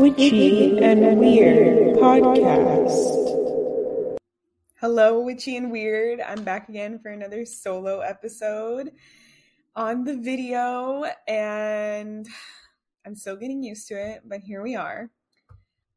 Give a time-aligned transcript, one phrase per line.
[0.00, 4.16] Witchy and Weird podcast.
[4.80, 6.22] Hello, Witchy and Weird.
[6.22, 8.92] I'm back again for another solo episode
[9.76, 12.26] on the video, and
[13.06, 15.10] I'm still getting used to it, but here we are.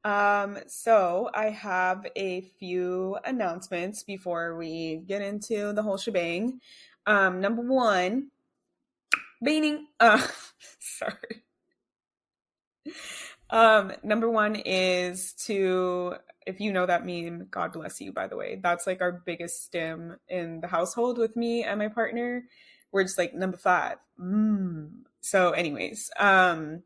[0.03, 6.59] Um, so I have a few announcements before we get into the whole shebang.
[7.05, 8.29] Um, number one,
[9.41, 10.25] beating uh
[10.79, 11.43] sorry.
[13.49, 16.15] Um, number one is to,
[16.47, 18.59] if you know that meme, God bless you, by the way.
[18.61, 22.45] That's like our biggest stim in the household with me and my partner.
[22.91, 23.97] We're just like number five.
[24.19, 25.03] Mm.
[25.21, 26.81] So, anyways, um,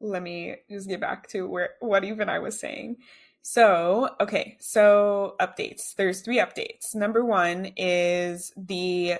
[0.00, 2.96] let me just get back to where what even I was saying.
[3.42, 5.94] So, okay, so updates.
[5.96, 6.94] There's three updates.
[6.94, 9.14] Number one is the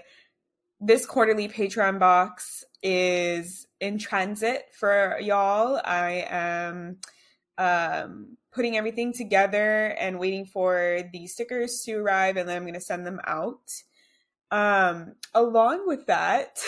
[0.81, 5.81] this quarterly Patreon box is in transit for y'all.
[5.85, 6.99] I am
[7.59, 12.75] um, putting everything together and waiting for the stickers to arrive, and then I'm going
[12.75, 13.71] to send them out.
[14.51, 16.59] Um, along with that,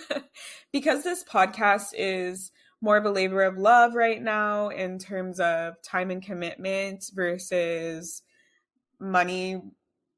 [0.72, 5.80] because this podcast is more of a labor of love right now in terms of
[5.82, 8.22] time and commitment versus
[9.00, 9.60] money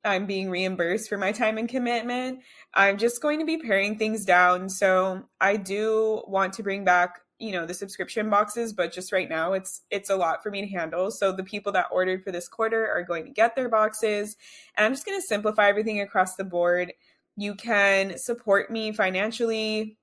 [0.05, 2.41] I'm being reimbursed for my time and commitment.
[2.73, 4.69] I'm just going to be paring things down.
[4.69, 9.29] So I do want to bring back, you know, the subscription boxes, but just right
[9.29, 11.11] now it's it's a lot for me to handle.
[11.11, 14.37] So the people that ordered for this quarter are going to get their boxes.
[14.75, 16.93] And I'm just going to simplify everything across the board.
[17.37, 19.99] You can support me financially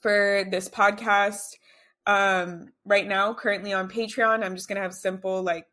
[0.00, 1.56] for this podcast.
[2.06, 5.66] Um, right now, currently on Patreon, I'm just gonna have simple like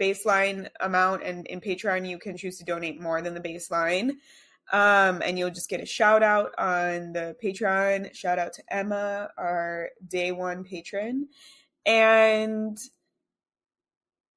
[0.00, 4.12] baseline amount and in patreon you can choose to donate more than the baseline.
[4.72, 8.14] Um, and you'll just get a shout out on the patreon.
[8.14, 11.28] Shout out to emma our day one patron.
[11.84, 12.78] And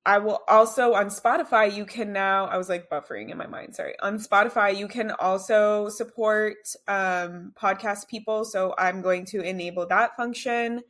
[0.07, 3.75] I will also on Spotify, you can now, I was like buffering in my mind,
[3.75, 3.94] sorry.
[4.00, 6.56] On Spotify, you can also support
[6.88, 8.46] um, podcast people.
[8.46, 10.81] So I'm going to enable that function.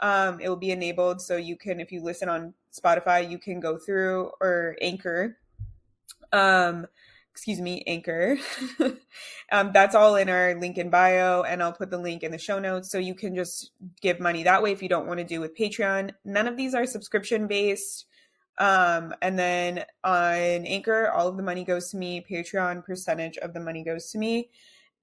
[0.00, 3.60] Um, it will be enabled so you can, if you listen on Spotify, you can
[3.60, 5.38] go through or Anchor.
[6.34, 6.86] Um,
[7.32, 8.36] excuse me, Anchor.
[9.52, 12.36] um, that's all in our link in bio, and I'll put the link in the
[12.36, 13.70] show notes so you can just
[14.02, 16.10] give money that way if you don't want to do with Patreon.
[16.26, 18.04] None of these are subscription based.
[18.58, 22.24] Um, and then on Anchor, all of the money goes to me.
[22.28, 24.50] Patreon percentage of the money goes to me.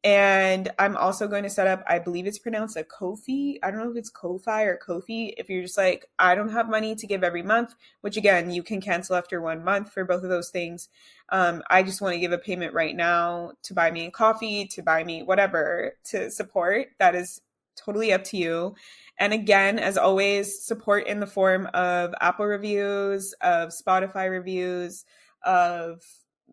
[0.05, 3.57] And I'm also going to set up, I believe it's pronounced a Ko-fi.
[3.63, 5.33] I don't know if it's Ko-fi or Kofi.
[5.37, 8.63] If you're just like, I don't have money to give every month, which again, you
[8.63, 10.89] can cancel after one month for both of those things.
[11.29, 14.65] Um, I just want to give a payment right now to buy me a coffee,
[14.73, 16.87] to buy me whatever to support.
[16.99, 17.39] That is
[17.75, 18.75] totally up to you.
[19.19, 25.05] And again, as always, support in the form of Apple reviews, of Spotify reviews,
[25.43, 26.01] of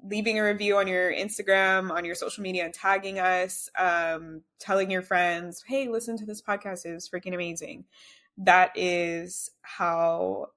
[0.03, 4.91] leaving a review on your Instagram, on your social media, and tagging us, um, telling
[4.91, 7.85] your friends, hey, listen to this podcast, it is freaking amazing.
[8.39, 10.49] That is how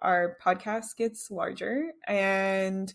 [0.00, 2.92] our podcast gets larger and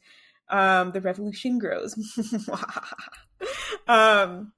[0.49, 1.95] um, the revolution grows.
[3.87, 4.53] um,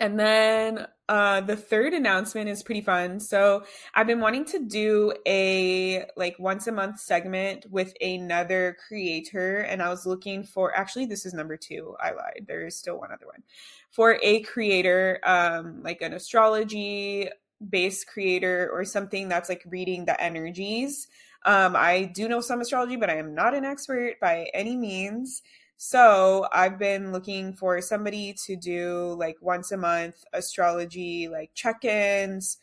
[0.00, 3.18] and then uh, the third announcement is pretty fun.
[3.18, 3.64] So
[3.94, 9.82] I've been wanting to do a like once a month segment with another creator, and
[9.82, 11.96] I was looking for actually this is number two.
[12.00, 12.44] I lied.
[12.46, 13.42] There is still one other one
[13.90, 17.28] for a creator, um, like an astrology
[17.70, 21.08] based creator or something that's like reading the energies.
[21.44, 25.42] Um, I do know some astrology, but I am not an expert by any means.
[25.80, 31.84] So I've been looking for somebody to do like once a month astrology, like check
[31.84, 32.58] ins,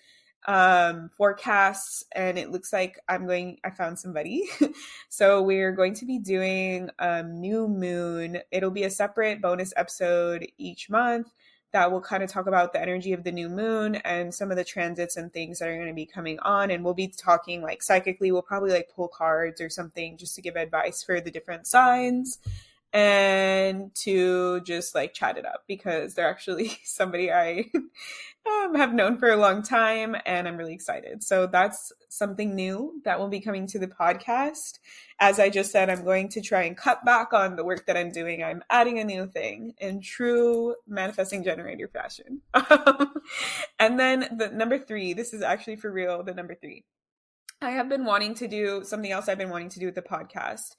[0.49, 4.43] um, forecasts, and it looks like I'm going, I found somebody.
[5.09, 8.39] so we're going to be doing um, new moon.
[8.51, 11.31] It'll be a separate bonus episode each month
[11.71, 14.57] that will kind of talk about the energy of the new moon and some of
[14.57, 16.69] the transits and things that are going to be coming on.
[16.69, 20.41] And we'll be talking like psychically, we'll probably like pull cards or something just to
[20.41, 22.39] give advice for the different signs
[22.95, 27.65] and to just like chat it up because they're actually somebody I
[28.47, 31.21] um, have known for a long time and I'm really excited.
[31.21, 34.79] So that's something new that will be coming to the podcast.
[35.19, 37.97] As I just said, I'm going to try and cut back on the work that
[37.97, 38.41] I'm doing.
[38.41, 42.43] I'm adding a new thing in true manifesting generator fashion.
[43.77, 46.85] and then the number three, this is actually for real, the number three.
[47.61, 50.01] I have been wanting to do something else I've been wanting to do with the
[50.01, 50.75] podcast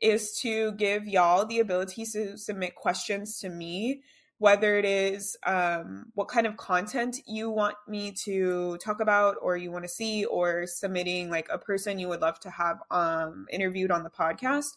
[0.00, 4.02] is to give y'all the ability to submit questions to me
[4.38, 9.56] whether it is um, what kind of content you want me to talk about or
[9.56, 13.46] you want to see or submitting like a person you would love to have um,
[13.50, 14.76] interviewed on the podcast.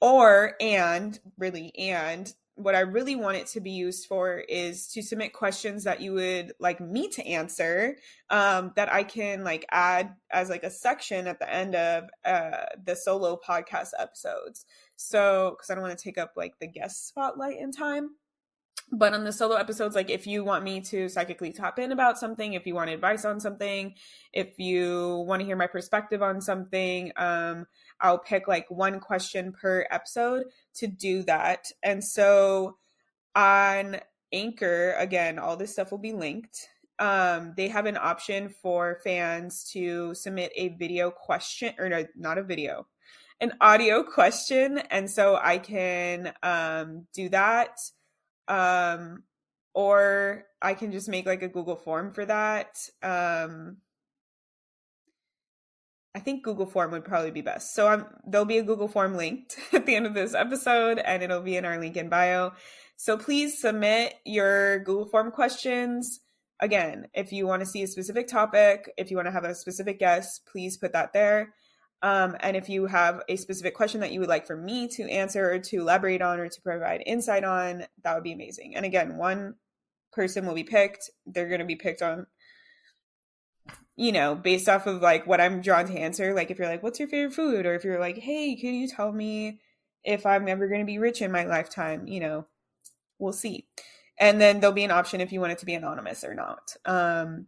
[0.00, 5.02] Or and really and what i really want it to be used for is to
[5.02, 7.96] submit questions that you would like me to answer
[8.30, 12.64] um, that i can like add as like a section at the end of uh,
[12.84, 14.66] the solo podcast episodes.
[14.96, 18.10] So because i don't want to take up like the guest spotlight in time.
[18.94, 22.18] But on the solo episodes like if you want me to psychically tap in about
[22.18, 23.94] something if you want advice on something
[24.32, 27.66] if you want to hear my perspective on something um
[28.02, 30.44] i'll pick like one question per episode
[30.74, 31.70] to do that.
[31.82, 32.76] And so
[33.34, 33.96] on
[34.32, 36.68] anchor again all this stuff will be linked.
[36.98, 42.38] Um they have an option for fans to submit a video question or no, not
[42.38, 42.86] a video
[43.40, 44.78] an audio question.
[44.78, 47.78] And so i can um do that.
[48.48, 49.22] Um,
[49.74, 52.78] or I can just make like a Google form for that.
[53.02, 53.78] Um,
[56.14, 57.74] I think Google form would probably be best.
[57.74, 61.22] So I'm, there'll be a Google form linked at the end of this episode and
[61.22, 62.52] it'll be in our link in bio.
[62.96, 66.20] So please submit your Google form questions.
[66.60, 69.54] Again, if you want to see a specific topic, if you want to have a
[69.54, 71.54] specific guest, please put that there.
[72.02, 75.08] Um, and if you have a specific question that you would like for me to
[75.08, 78.74] answer or to elaborate on or to provide insight on, that would be amazing.
[78.74, 79.54] And again, one
[80.12, 81.10] person will be picked.
[81.26, 82.26] They're going to be picked on,
[83.96, 86.34] you know, based off of like what I'm drawn to answer.
[86.34, 87.66] Like if you're like, what's your favorite food?
[87.66, 89.60] Or if you're like, hey, can you tell me
[90.04, 92.06] if I'm ever going to be rich in my lifetime?
[92.06, 92.46] You know,
[93.18, 93.66] we'll see.
[94.18, 96.76] And then there'll be an option if you want it to be anonymous or not.
[96.84, 97.46] Um,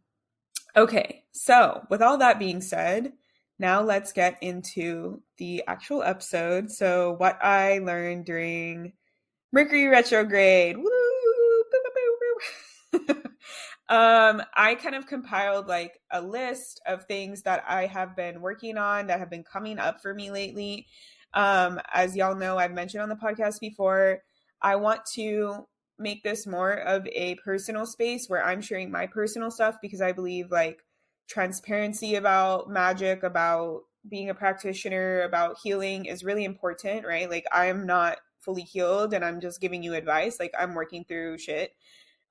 [0.77, 1.25] okay.
[1.33, 3.13] So with all that being said,
[3.59, 6.73] now let's get into the actual episode.
[6.73, 8.95] So, what I learned during
[9.53, 10.77] Mercury retrograde.
[13.95, 18.77] um, I kind of compiled like a list of things that I have been working
[18.77, 20.89] on that have been coming up for me lately.
[21.33, 24.23] Um, as y'all know, I've mentioned on the podcast before,
[24.61, 29.53] I want to make this more of a personal space where I'm sharing my personal
[29.53, 30.81] stuff because I believe like
[31.29, 37.31] transparency about magic, about being a practitioner, about healing is really important, right?
[37.31, 40.41] Like I'm not fully healed and I'm just giving you advice.
[40.41, 41.71] Like I'm working through shit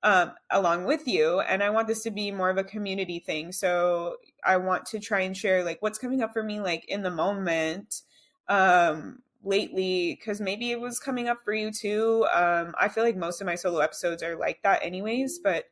[0.04, 1.40] um, along with you.
[1.40, 3.52] And I want this to be more of a community thing.
[3.52, 7.02] So I want to try and share like what's coming up for me, like in
[7.02, 8.02] the moment,
[8.50, 12.26] um, lately, because maybe it was coming up for you too.
[12.34, 15.66] Um, I feel like most of my solo episodes are like that anyways, but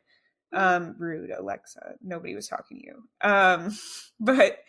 [0.53, 1.95] um, rude, Alexa.
[2.01, 3.03] Nobody was talking to you.
[3.21, 3.77] Um,
[4.19, 4.59] but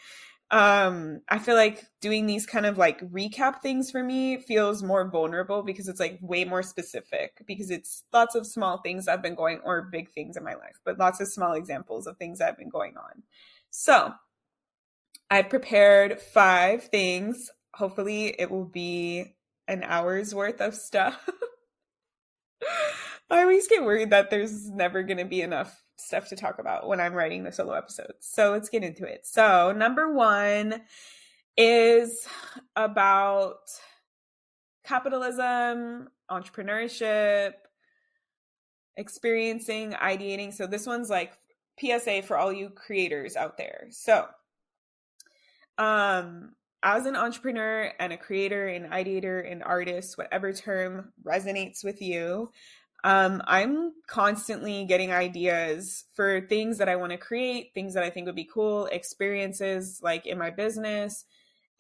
[0.53, 5.09] um, I feel like doing these kind of like recap things for me feels more
[5.11, 9.35] vulnerable because it's like way more specific because it's lots of small things have been
[9.35, 12.59] going or big things in my life, but lots of small examples of things have
[12.59, 13.23] been going on.
[13.71, 14.13] So
[15.31, 17.51] I've prepared five things.
[17.73, 19.35] Hopefully it will be
[19.67, 21.27] an hour's worth of stuff.
[23.33, 26.87] I always get worried that there's never going to be enough stuff to talk about
[26.87, 28.15] when I'm writing the solo episodes.
[28.21, 29.27] So let's get into it.
[29.27, 30.83] So, number one
[31.57, 32.29] is
[32.77, 33.61] about
[34.85, 37.53] capitalism, entrepreneurship,
[38.99, 40.53] experiencing, ideating.
[40.53, 41.33] So, this one's like
[41.81, 43.87] PSA for all you creators out there.
[43.89, 44.27] So,
[45.79, 52.03] um, as an entrepreneur and a creator, an ideator, an artist, whatever term resonates with
[52.03, 52.51] you,
[53.05, 58.11] um, I'm constantly getting ideas for things that I want to create, things that I
[58.11, 61.25] think would be cool, experiences like in my business.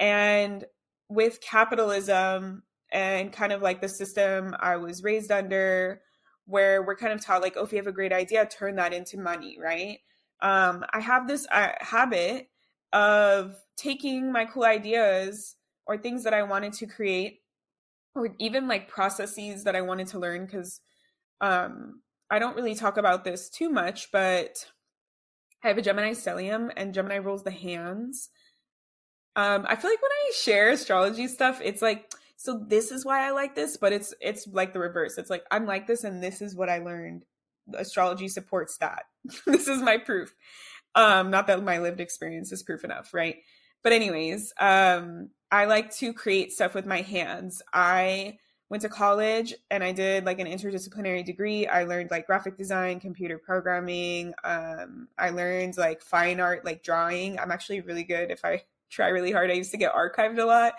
[0.00, 0.64] And
[1.08, 6.02] with capitalism and kind of like the system I was raised under,
[6.46, 8.92] where we're kind of taught, like, oh, if you have a great idea, turn that
[8.92, 10.00] into money, right?
[10.40, 12.48] Um, I have this uh, habit
[12.92, 15.54] of taking my cool ideas
[15.86, 17.42] or things that I wanted to create,
[18.14, 20.80] or even like processes that I wanted to learn, because
[21.42, 24.64] um, I don't really talk about this too much, but
[25.62, 28.30] I have a Gemini stellium and Gemini rules the hands.
[29.37, 33.26] Um, I feel like when I share astrology stuff, it's like so this is why
[33.26, 35.18] I like this, but it's it's like the reverse.
[35.18, 37.25] It's like I'm like this and this is what I learned.
[37.75, 39.04] Astrology supports that.
[39.46, 40.34] this is my proof.
[40.94, 43.37] Um not that my lived experience is proof enough, right?
[43.82, 47.62] But anyways, um I like to create stuff with my hands.
[47.72, 48.38] I
[48.72, 51.66] went to college and I did like an interdisciplinary degree.
[51.66, 54.32] I learned like graphic design, computer programming.
[54.44, 57.38] Um, I learned like fine art, like drawing.
[57.38, 59.50] I'm actually really good if I try really hard.
[59.50, 60.72] I used to get archived a lot.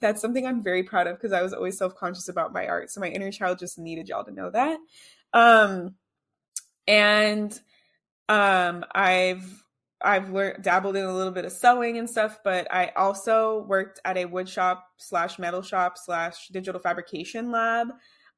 [0.00, 2.90] That's something I'm very proud of because I was always self conscious about my art.
[2.90, 4.78] So my inner child just needed y'all to know that.
[5.34, 5.94] Um,
[6.88, 7.60] and
[8.30, 9.62] um, I've
[10.02, 14.00] I've learned dabbled in a little bit of sewing and stuff, but I also worked
[14.04, 17.88] at a wood shop slash metal shop slash digital fabrication lab.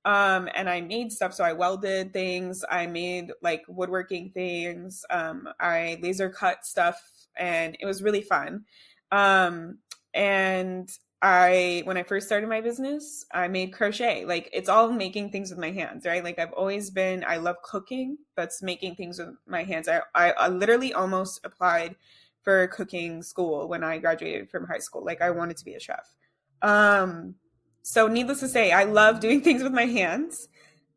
[0.04, 1.34] Um, and I made stuff.
[1.34, 2.64] So I welded things.
[2.70, 5.04] I made like woodworking things.
[5.10, 7.00] Um, I laser cut stuff,
[7.36, 8.64] and it was really fun.
[9.10, 9.78] Um,
[10.14, 10.88] and
[11.20, 14.24] I, when I first started my business, I made crochet.
[14.24, 16.22] Like it's all making things with my hands, right?
[16.22, 18.18] Like I've always been, I love cooking.
[18.36, 19.88] That's making things with my hands.
[19.88, 21.96] I, I, I literally almost applied
[22.42, 25.04] for cooking school when I graduated from high school.
[25.04, 26.14] Like I wanted to be a chef.
[26.62, 27.34] Um,
[27.82, 30.48] so needless to say, I love doing things with my hands.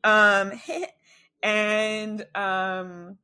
[0.03, 0.51] Um,
[1.43, 3.17] and, um,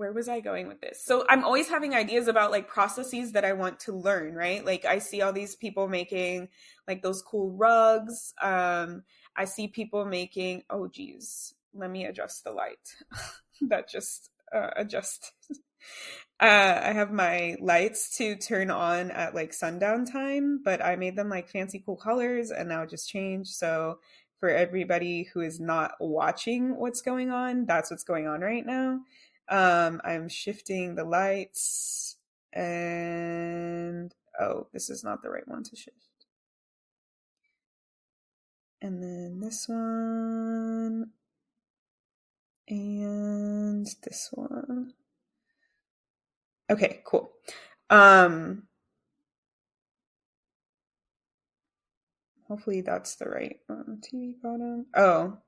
[0.00, 1.04] where was I going with this?
[1.04, 4.64] So I'm always having ideas about like processes that I want to learn, right?
[4.64, 6.48] Like I see all these people making
[6.88, 8.32] like those cool rugs.
[8.40, 9.02] Um,
[9.36, 12.96] I see people making, oh geez, let me adjust the light.
[13.68, 15.32] that just uh, adjust.
[16.38, 21.14] Uh, I have my lights to turn on at like sundown time, but I made
[21.14, 23.50] them like fancy cool colors and now just changed.
[23.50, 23.98] So
[24.40, 29.00] for everybody who is not watching what's going on, that's what's going on right now.
[29.50, 32.16] Um, I'm shifting the lights
[32.52, 35.96] and oh, this is not the right one to shift.
[38.80, 41.10] And then this one
[42.68, 44.94] and this one.
[46.70, 47.32] Okay, cool.
[47.90, 48.68] Um
[52.46, 54.00] hopefully that's the right one.
[54.00, 54.86] TV bottom.
[54.94, 55.38] Oh.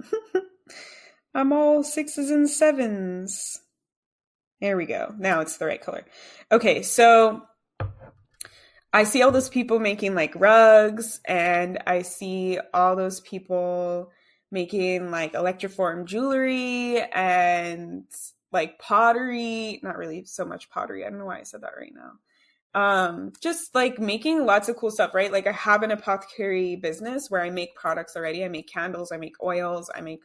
[1.34, 3.60] I'm all sixes and sevens.
[4.60, 5.14] There we go.
[5.18, 6.04] Now it's the right color.
[6.52, 7.42] Okay, so
[8.92, 14.10] I see all those people making like rugs, and I see all those people
[14.50, 18.04] making like electroform jewelry and
[18.52, 19.80] like pottery.
[19.82, 21.04] Not really so much pottery.
[21.06, 22.12] I don't know why I said that right now.
[22.72, 25.32] Um, just like making lots of cool stuff, right?
[25.32, 28.44] Like I have an apothecary business where I make products already.
[28.44, 30.20] I make candles, I make oils, I make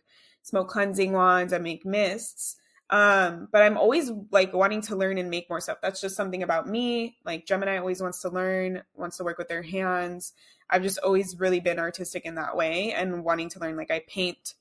[0.46, 2.56] smoke cleansing wands, I make mists.
[2.92, 5.80] Um, but I'm always like wanting to learn and make more stuff.
[5.82, 7.18] That's just something about me.
[7.26, 10.34] Like Gemini always wants to learn, wants to work with their hands.
[10.70, 13.76] I've just always really been artistic in that way and wanting to learn.
[13.76, 14.54] Like I paint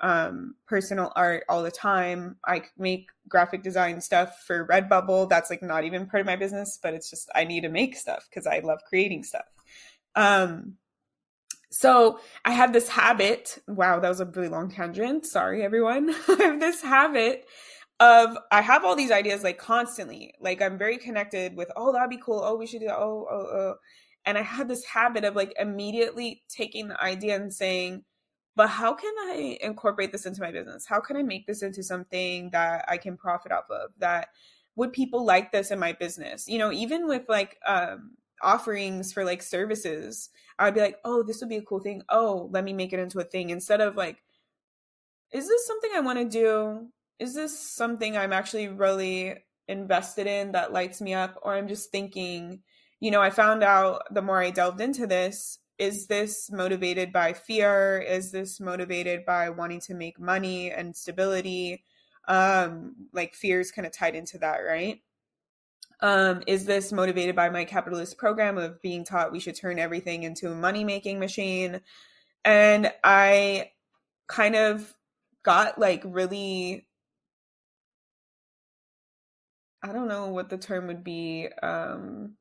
[0.00, 2.36] um personal art all the time.
[2.46, 5.28] I make graphic design stuff for Redbubble.
[5.28, 7.96] That's like not even part of my business, but it's just I need to make
[7.96, 9.46] stuff because I love creating stuff.
[10.14, 10.76] Um
[11.72, 13.58] so I have this habit.
[13.66, 15.24] Wow, that was a really long tangent.
[15.24, 16.10] Sorry, everyone.
[16.28, 17.46] I have this habit
[17.98, 20.34] of I have all these ideas like constantly.
[20.38, 22.42] Like I'm very connected with, oh, that'd be cool.
[22.44, 22.98] Oh, we should do that.
[22.98, 23.74] Oh, oh, oh.
[24.26, 28.04] And I had this habit of like immediately taking the idea and saying,
[28.54, 30.84] but how can I incorporate this into my business?
[30.86, 33.92] How can I make this into something that I can profit off of?
[33.98, 34.28] That
[34.76, 36.46] would people like this in my business?
[36.48, 38.10] You know, even with like um
[38.42, 42.02] offerings for like services, I would be like, oh, this would be a cool thing.
[42.08, 44.22] Oh, let me make it into a thing instead of like,
[45.32, 46.88] is this something I want to do?
[47.18, 49.36] Is this something I'm actually really
[49.68, 51.38] invested in that lights me up?
[51.42, 52.60] Or I'm just thinking,
[53.00, 57.32] you know, I found out the more I delved into this, is this motivated by
[57.32, 57.98] fear?
[58.06, 61.84] Is this motivated by wanting to make money and stability?
[62.28, 65.00] Um, like fear is kind of tied into that, right?
[66.02, 70.24] Um, is this motivated by my capitalist program of being taught we should turn everything
[70.24, 71.80] into a money making machine?
[72.44, 73.70] And I
[74.26, 74.92] kind of
[75.44, 76.88] got like really,
[79.82, 81.48] I don't know what the term would be.
[81.62, 82.34] Um,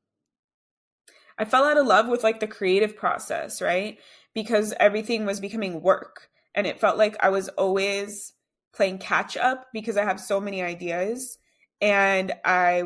[1.38, 4.00] I fell out of love with like the creative process, right?
[4.34, 6.30] Because everything was becoming work.
[6.56, 8.34] And it felt like I was always
[8.74, 11.38] playing catch up because I have so many ideas
[11.80, 12.84] and I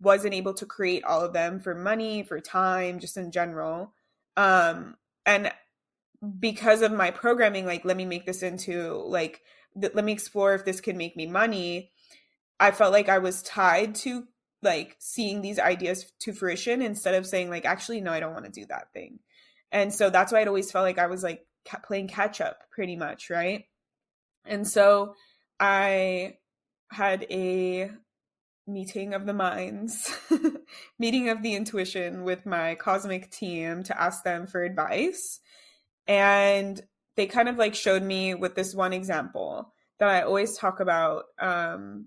[0.00, 3.92] wasn't able to create all of them for money, for time, just in general.
[4.36, 5.52] Um, and
[6.38, 9.42] because of my programming, like, let me make this into like,
[9.80, 11.90] th- let me explore if this can make me money.
[12.58, 14.24] I felt like I was tied to
[14.62, 18.46] like seeing these ideas to fruition instead of saying like, actually, no, I don't want
[18.46, 19.18] to do that thing.
[19.70, 21.46] And so that's why it always felt like I was like
[21.84, 23.64] playing catch up pretty much, right?
[24.44, 25.14] And so
[25.58, 26.38] I
[26.90, 27.90] had a
[28.66, 30.12] meeting of the minds,
[30.98, 35.40] meeting of the intuition with my cosmic team to ask them for advice.
[36.06, 36.80] And
[37.16, 41.24] they kind of like showed me with this one example that I always talk about
[41.38, 42.06] um,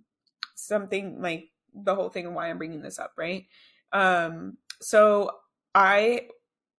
[0.56, 3.46] something like the whole thing and why I'm bringing this up, right?
[3.94, 5.32] Um, so
[5.74, 6.28] I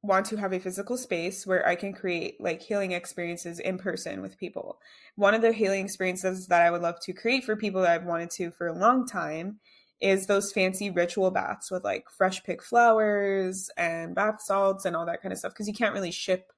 [0.03, 4.23] want to have a physical space where I can create like healing experiences in person
[4.23, 4.79] with people.
[5.17, 8.07] One of the healing experiences that I would love to create for people that I've
[8.07, 9.59] wanted to for a long time
[10.01, 15.07] is those fancy ritual baths with like fresh picked flowers and bath salts and all
[15.07, 16.53] that kind of stuff because you can't really ship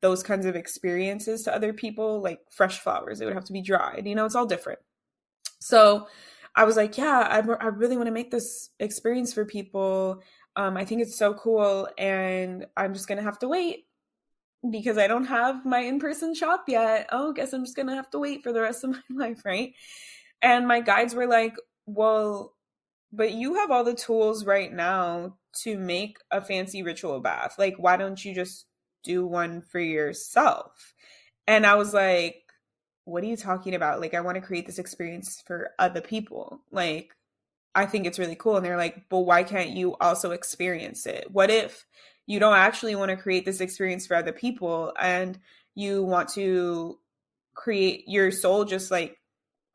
[0.00, 3.20] those kinds of experiences to other people like fresh flowers.
[3.20, 4.06] It would have to be dried.
[4.06, 4.78] You know, it's all different.
[5.60, 6.06] So
[6.56, 10.22] I was like, yeah, I, I really want to make this experience for people.
[10.56, 13.86] Um, I think it's so cool, and I'm just gonna have to wait
[14.68, 17.08] because I don't have my in-person shop yet.
[17.12, 19.74] Oh, guess I'm just gonna have to wait for the rest of my life, right?
[20.42, 21.54] And my guides were like,
[21.86, 22.54] well,
[23.12, 27.56] but you have all the tools right now to make a fancy ritual bath.
[27.58, 28.66] Like, why don't you just
[29.02, 30.94] do one for yourself?
[31.46, 32.36] And I was like,
[33.04, 34.00] what are you talking about?
[34.00, 36.62] Like, I want to create this experience for other people.
[36.70, 37.10] Like,
[37.74, 38.56] I think it's really cool.
[38.56, 41.28] And they're like, but why can't you also experience it?
[41.30, 41.86] What if
[42.26, 45.38] you don't actually want to create this experience for other people and
[45.74, 46.98] you want to
[47.54, 49.18] create your soul just like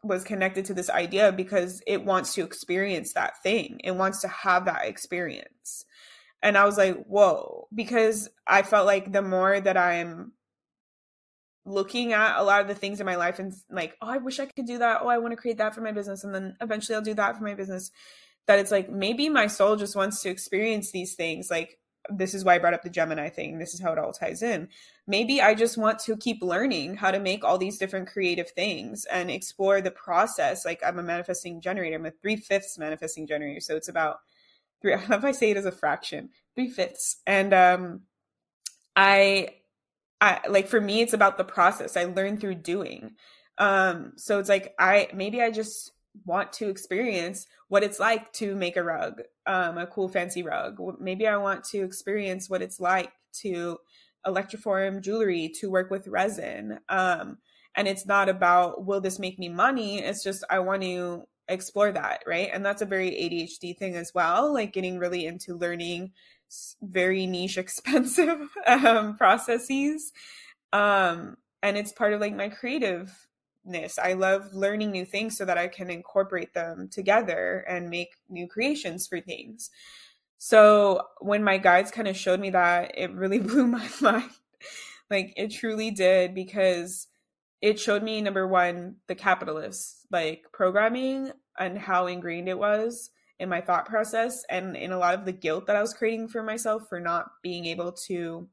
[0.04, 3.80] was connected to this idea because it wants to experience that thing.
[3.84, 5.86] It wants to have that experience.
[6.42, 10.32] And I was like, whoa, because I felt like the more that I'm
[11.65, 14.39] looking at a lot of the things in my life and like, oh, I wish
[14.39, 15.00] I could do that.
[15.01, 16.24] Oh, I want to create that for my business.
[16.24, 17.91] And then eventually I'll do that for my business.
[18.45, 21.50] That it's like maybe my soul just wants to experience these things.
[21.50, 23.57] Like, this is why I brought up the Gemini thing.
[23.57, 24.69] This is how it all ties in.
[25.07, 29.05] Maybe I just want to keep learning how to make all these different creative things
[29.05, 30.65] and explore the process.
[30.65, 33.60] Like, I'm a manifesting generator, I'm a three fifths manifesting generator.
[33.60, 34.17] So it's about
[34.84, 37.17] three, I if I say it as a fraction, three fifths.
[37.25, 38.01] And um,
[38.95, 39.50] I
[40.22, 41.98] I like for me it's about the process.
[41.98, 43.12] I learn through doing.
[43.57, 45.91] Um so it's like I maybe I just
[46.25, 50.79] want to experience what it's like to make a rug, um a cool fancy rug.
[51.00, 53.11] Maybe I want to experience what it's like
[53.42, 53.77] to
[54.25, 56.79] electroform jewelry, to work with resin.
[56.90, 57.37] Um
[57.75, 60.00] and it's not about will this make me money?
[60.00, 62.50] It's just I want to explore that, right?
[62.51, 66.11] And that's a very ADHD thing as well, like getting really into learning
[66.81, 70.12] very niche, expensive um, processes.
[70.74, 73.98] Um, and it's part of like my creativeness.
[74.01, 78.48] I love learning new things so that I can incorporate them together and make new
[78.48, 79.72] creations for things.
[80.38, 84.29] So when my guides kind of showed me that, it really blew my mind.
[85.10, 87.08] like it truly did because
[87.62, 93.50] it showed me number one the capitalist like programming and how ingrained it was in
[93.50, 96.41] my thought process and in a lot of the guilt that I was creating for
[96.41, 98.48] myself for not being able to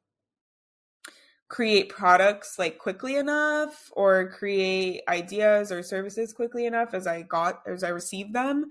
[1.53, 7.63] create products like quickly enough or create ideas or services quickly enough as I got
[7.67, 8.71] as I received them.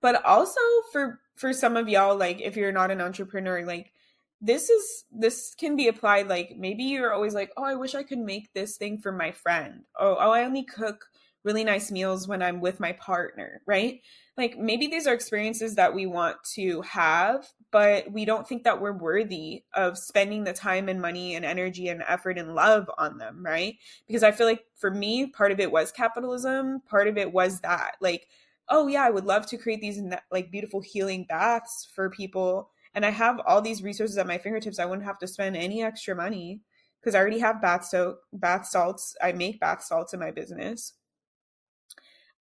[0.00, 0.60] But also
[0.92, 3.92] for for some of y'all like if you're not an entrepreneur like
[4.40, 8.02] this is this can be applied like maybe you're always like oh I wish I
[8.02, 9.82] could make this thing for my friend.
[10.00, 11.04] Oh, oh I only cook
[11.44, 14.00] really nice meals when I'm with my partner right
[14.36, 18.80] like maybe these are experiences that we want to have, but we don't think that
[18.80, 23.18] we're worthy of spending the time and money and energy and effort and love on
[23.18, 23.76] them, right?
[24.06, 27.60] Because I feel like for me, part of it was capitalism, part of it was
[27.60, 27.96] that.
[28.00, 28.26] Like,
[28.70, 30.00] oh yeah, I would love to create these
[30.30, 34.78] like beautiful healing baths for people and I have all these resources at my fingertips.
[34.78, 36.60] I wouldn't have to spend any extra money
[37.00, 39.14] because I already have bath soap, bath salts.
[39.22, 40.94] I make bath salts in my business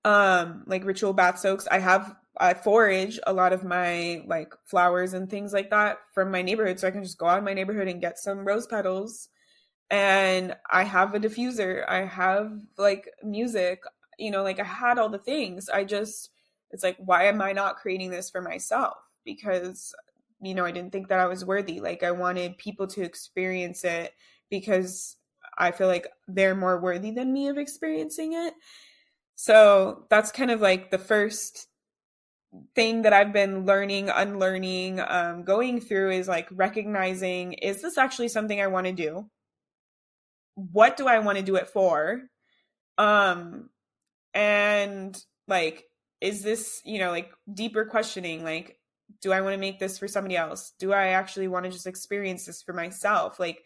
[0.05, 1.67] um like ritual bath soaks.
[1.69, 6.31] I have i forage a lot of my like flowers and things like that from
[6.31, 8.67] my neighborhood so i can just go out in my neighborhood and get some rose
[8.67, 9.29] petals.
[9.89, 11.87] And i have a diffuser.
[11.87, 13.81] I have like music.
[14.17, 15.69] You know like i had all the things.
[15.69, 16.29] I just
[16.71, 18.95] it's like why am i not creating this for myself?
[19.25, 19.93] Because
[20.41, 21.79] you know i didn't think that i was worthy.
[21.79, 24.13] Like i wanted people to experience it
[24.49, 25.17] because
[25.57, 28.53] i feel like they're more worthy than me of experiencing it
[29.41, 31.65] so that's kind of like the first
[32.75, 38.27] thing that I've been learning, unlearning, um, going through is like recognizing is this actually
[38.27, 39.31] something I want to do?
[40.53, 42.21] What do I want to do it for?
[42.99, 43.71] Um,
[44.35, 45.85] and like,
[46.21, 48.77] is this, you know, like deeper questioning, like,
[49.23, 50.73] do I want to make this for somebody else?
[50.77, 53.39] Do I actually want to just experience this for myself?
[53.39, 53.63] Like,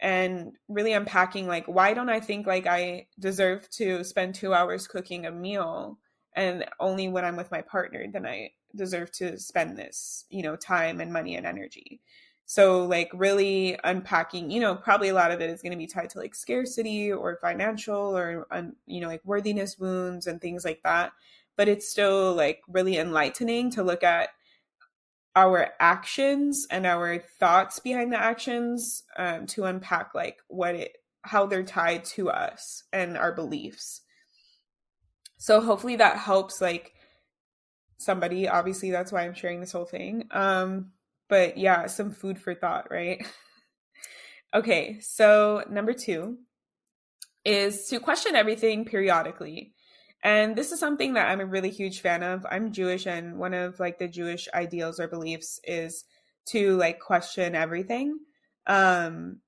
[0.00, 4.86] and really unpacking like why don't I think like I deserve to spend two hours
[4.86, 5.98] cooking a meal
[6.34, 10.54] and only when I'm with my partner then I deserve to spend this, you know,
[10.54, 12.00] time and money and energy.
[12.44, 15.88] So like really unpacking, you know, probably a lot of it is going to be
[15.88, 18.46] tied to like scarcity or financial or
[18.86, 21.12] you know like worthiness wounds and things like that.
[21.56, 24.28] But it's still like really enlightening to look at
[25.36, 31.44] our actions and our thoughts behind the actions um, to unpack like what it how
[31.44, 34.00] they're tied to us and our beliefs.
[35.38, 36.94] So hopefully that helps like
[37.98, 38.48] somebody.
[38.48, 40.28] Obviously that's why i'm sharing this whole thing.
[40.30, 40.92] Um
[41.28, 43.24] but yeah some food for thought right?
[44.54, 46.38] Okay so number two
[47.44, 49.74] is to question everything periodically
[50.22, 52.46] and this is something that I'm a really huge fan of.
[52.50, 56.04] I'm Jewish and one of like the Jewish ideals or beliefs is
[56.46, 58.18] to like question everything.
[58.66, 59.40] Um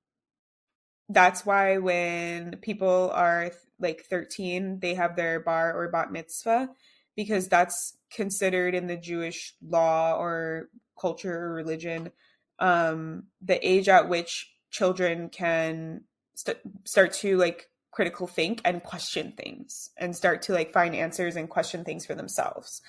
[1.09, 3.51] that's why when people are
[3.81, 6.69] like 13, they have their bar or bat mitzvah
[7.17, 10.69] because that's considered in the Jewish law or
[11.01, 12.11] culture or religion
[12.59, 16.03] um the age at which children can
[16.35, 21.37] st- start to like critical think and question things and start to like find answers
[21.37, 22.83] and question things for themselves.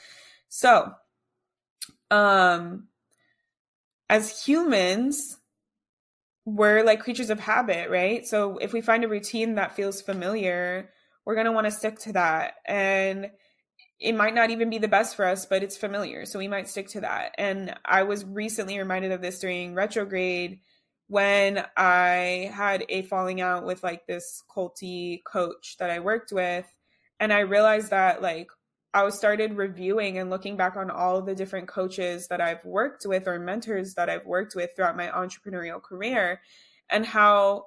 [0.49, 0.91] So,
[2.11, 2.87] um
[4.09, 5.37] as humans,
[6.45, 8.25] we're like creatures of habit, right?
[8.25, 10.89] So if we find a routine that feels familiar,
[11.25, 12.55] we're going to want to stick to that.
[12.65, 13.29] And
[13.99, 16.25] it might not even be the best for us, but it's familiar.
[16.25, 17.35] So we might stick to that.
[17.37, 20.61] And I was recently reminded of this during retrograde
[21.09, 26.71] when I had a falling out with like this culty coach that I worked with.
[27.19, 28.47] And I realized that like
[28.93, 33.07] I was started reviewing and looking back on all the different coaches that I've worked
[33.07, 36.41] with or mentors that I've worked with throughout my entrepreneurial career
[36.91, 37.65] and how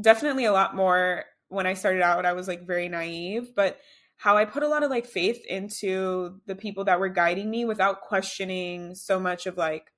[0.00, 3.78] definitely a lot more when I started out, I was like very naive, but
[4.16, 7.64] how I put a lot of like faith into the people that were guiding me
[7.64, 9.92] without questioning so much of like,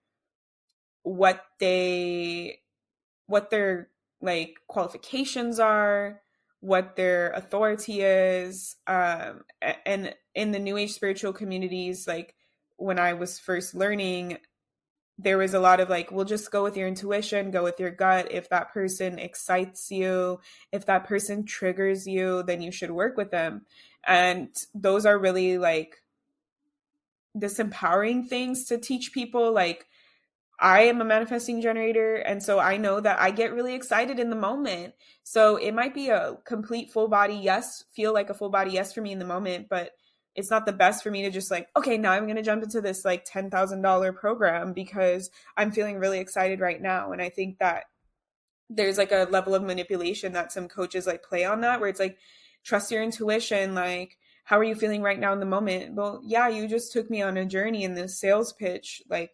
[1.03, 2.61] what they
[3.27, 3.89] what their
[4.21, 6.21] like qualifications are
[6.61, 9.43] what their authority is um
[9.87, 12.35] and in the new age spiritual communities like
[12.77, 14.37] when i was first learning
[15.23, 17.91] there was a lot of like we'll just go with your intuition go with your
[17.91, 18.31] gut.
[18.31, 20.41] If that person excites you
[20.73, 23.63] if that person triggers you then you should work with them.
[24.07, 26.03] And those are really like
[27.37, 29.87] disempowering things to teach people like
[30.61, 32.16] I am a manifesting generator.
[32.16, 34.94] And so I know that I get really excited in the moment.
[35.25, 38.92] So it might be a complete full body yes, feel like a full body yes
[38.92, 39.92] for me in the moment, but
[40.37, 42.62] it's not the best for me to just like, okay, now I'm going to jump
[42.62, 47.12] into this like $10,000 program because I'm feeling really excited right now.
[47.12, 47.85] And I think that
[48.68, 51.99] there's like a level of manipulation that some coaches like play on that where it's
[51.99, 52.18] like,
[52.62, 53.75] trust your intuition.
[53.75, 55.94] Like, how are you feeling right now in the moment?
[55.94, 59.03] Well, yeah, you just took me on a journey in this sales pitch.
[59.09, 59.33] Like,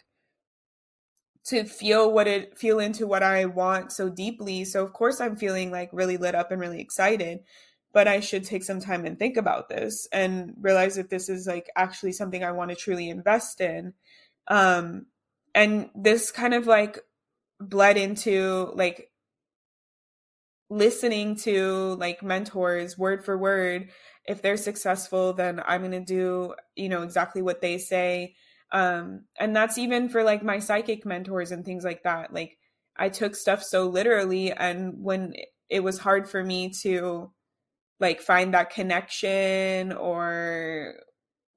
[1.47, 4.65] to feel what it feel into what I want so deeply.
[4.65, 7.41] So of course I'm feeling like really lit up and really excited,
[7.93, 11.47] but I should take some time and think about this and realize that this is
[11.47, 13.95] like actually something I want to truly invest in.
[14.49, 15.07] Um
[15.55, 16.99] and this kind of like
[17.61, 19.11] bled into like
[20.69, 23.89] listening to like mentors word for word
[24.27, 28.35] if they're successful then i'm going to do you know exactly what they say
[28.77, 32.33] um and that's even for like my psychic mentors and things like that.
[32.33, 32.59] Like
[32.99, 35.35] i took stuff so literally and when
[35.69, 37.31] it was hard for me to
[38.01, 40.95] like find that connection or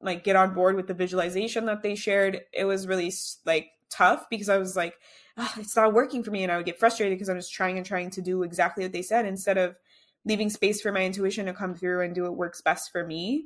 [0.02, 3.14] like get on board with the visualization that they shared it was really
[3.46, 4.96] like tough because i was like
[5.38, 7.78] oh, it's not working for me and i would get frustrated because i'm just trying
[7.78, 9.78] and trying to do exactly what they said instead of
[10.26, 13.46] leaving space for my intuition to come through and do what works best for me.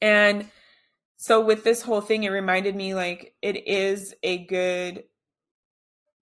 [0.00, 0.48] And
[1.24, 5.04] so with this whole thing it reminded me like it is a good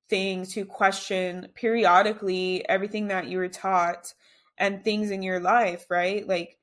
[0.09, 4.15] thing to question periodically everything that you were taught
[4.59, 6.29] and things in your life right?
[6.29, 6.57] Like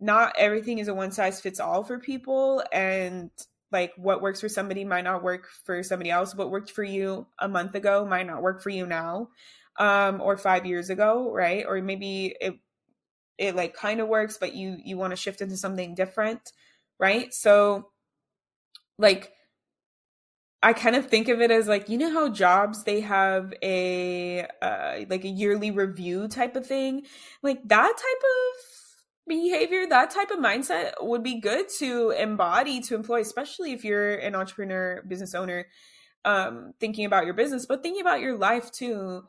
[0.00, 3.30] not everything is a one size fits all for people and
[3.70, 6.34] like what works for somebody might not work for somebody else.
[6.34, 9.28] What worked for you a month ago might not work for you now
[9.76, 11.66] um or 5 years ago right?
[11.68, 12.54] Or maybe it
[13.36, 16.52] it like kind of works but you you want to shift into something different
[16.98, 17.32] right?
[17.32, 17.88] So,
[18.98, 19.32] like,
[20.62, 24.46] I kind of think of it as like you know how jobs they have a
[24.62, 27.02] uh, like a yearly review type of thing,
[27.42, 28.72] like that type of
[29.26, 34.16] behavior, that type of mindset would be good to embody to employ, especially if you're
[34.16, 35.66] an entrepreneur, business owner,
[36.24, 39.22] um, thinking about your business, but thinking about your life too.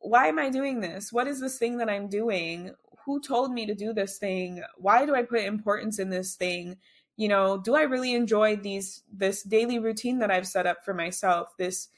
[0.00, 1.12] Why am I doing this?
[1.12, 2.74] What is this thing that I'm doing?
[3.06, 4.62] Who told me to do this thing?
[4.76, 6.76] Why do I put importance in this thing?
[7.16, 10.94] You know, do I really enjoy these this daily routine that I've set up for
[10.94, 11.54] myself?
[11.58, 11.88] This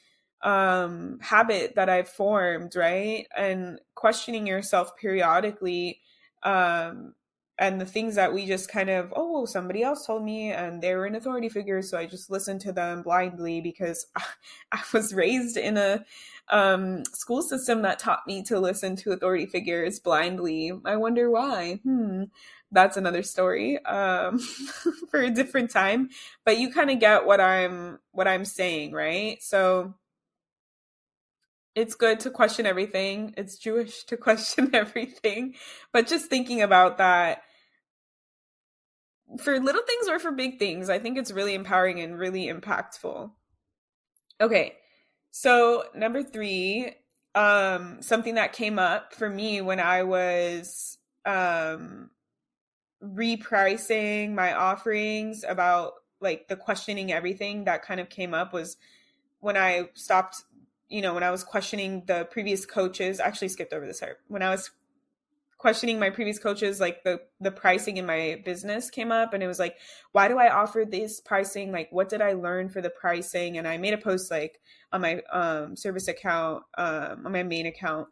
[0.41, 3.27] um habit that I've formed, right?
[3.35, 6.01] And questioning yourself periodically
[6.43, 7.13] um
[7.59, 10.81] and the things that we just kind of oh well, somebody else told me and
[10.81, 14.05] they were an authority figure so i just listened to them blindly because
[14.71, 16.05] i was raised in a
[16.49, 21.79] um, school system that taught me to listen to authority figures blindly i wonder why
[21.83, 22.23] hmm
[22.71, 24.39] that's another story um,
[25.09, 26.09] for a different time
[26.45, 29.93] but you kind of get what i'm what i'm saying right so
[31.77, 33.35] it's good to question everything.
[33.37, 35.53] It's Jewish to question everything.
[35.93, 37.43] But just thinking about that
[39.39, 43.29] for little things or for big things, I think it's really empowering and really impactful.
[44.41, 44.73] Okay.
[45.31, 46.93] So, number 3,
[47.35, 52.09] um something that came up for me when I was um
[53.03, 58.77] repricing my offerings about like the questioning everything that kind of came up was
[59.39, 60.43] when I stopped,
[60.89, 64.19] you know, when I was questioning the previous coaches, actually skipped over this part.
[64.27, 64.71] When I was
[65.57, 69.47] questioning my previous coaches like the the pricing in my business came up and it
[69.47, 69.75] was like
[70.11, 71.71] why do i offer this pricing?
[71.71, 73.57] Like what did i learn for the pricing?
[73.57, 74.59] And i made a post like
[74.91, 78.07] on my um service account um on my main account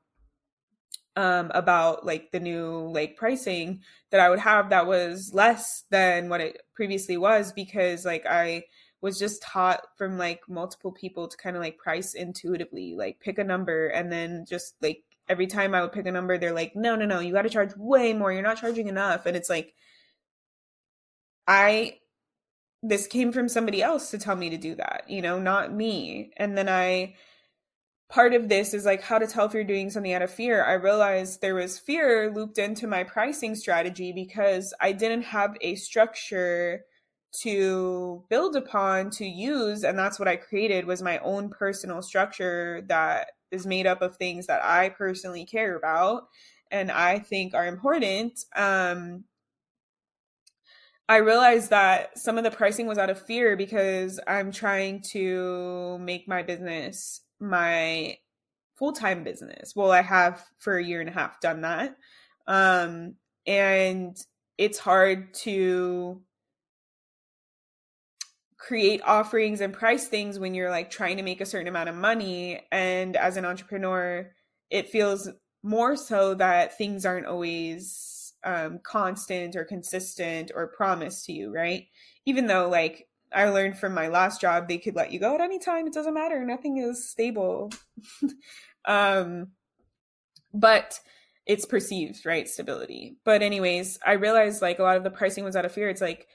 [1.16, 3.82] um about like the new like pricing
[4.12, 8.62] that i would have that was less than what it previously was because like i
[9.02, 13.38] was just taught from like multiple people to kind of like price intuitively like pick
[13.38, 16.76] a number and then just like every time I would pick a number, they're like,
[16.76, 18.32] no, no, no, you got to charge way more.
[18.32, 19.26] You're not charging enough.
[19.26, 19.74] And it's like,
[21.48, 21.98] I,
[22.84, 26.32] this came from somebody else to tell me to do that, you know, not me.
[26.38, 27.16] And then I,
[28.10, 30.64] part of this is like how to tell if you're doing something out of fear.
[30.64, 35.76] I realized there was fear looped into my pricing strategy because I didn't have a
[35.76, 36.86] structure
[37.42, 42.82] to build upon to use and that's what i created was my own personal structure
[42.88, 46.28] that is made up of things that I personally care about
[46.72, 48.40] and I think are important.
[48.56, 49.24] Um,
[51.08, 55.98] I realized that some of the pricing was out of fear because I'm trying to
[56.00, 58.18] make my business my
[58.76, 59.74] full time business.
[59.76, 61.96] Well, I have for a year and a half done that.
[62.48, 63.16] Um,
[63.46, 64.18] and
[64.58, 66.22] it's hard to
[68.66, 71.96] create offerings and price things when you're like trying to make a certain amount of
[71.96, 72.62] money.
[72.72, 74.32] And as an entrepreneur
[74.72, 75.30] it feels
[75.62, 81.86] more so that things aren't always um, constant or consistent or promised to you right?
[82.26, 85.42] Even though like i learned from my last job they could let you go at
[85.42, 85.86] any time.
[85.86, 86.44] It doesn't matter.
[86.44, 87.72] Nothing is stable.
[88.88, 89.48] Um
[90.54, 91.00] but
[91.48, 92.48] it's perceived right?
[92.48, 93.18] Stability.
[93.24, 95.90] But anyways i realized like a lot of the pricing was out of fear.
[95.90, 96.28] It's like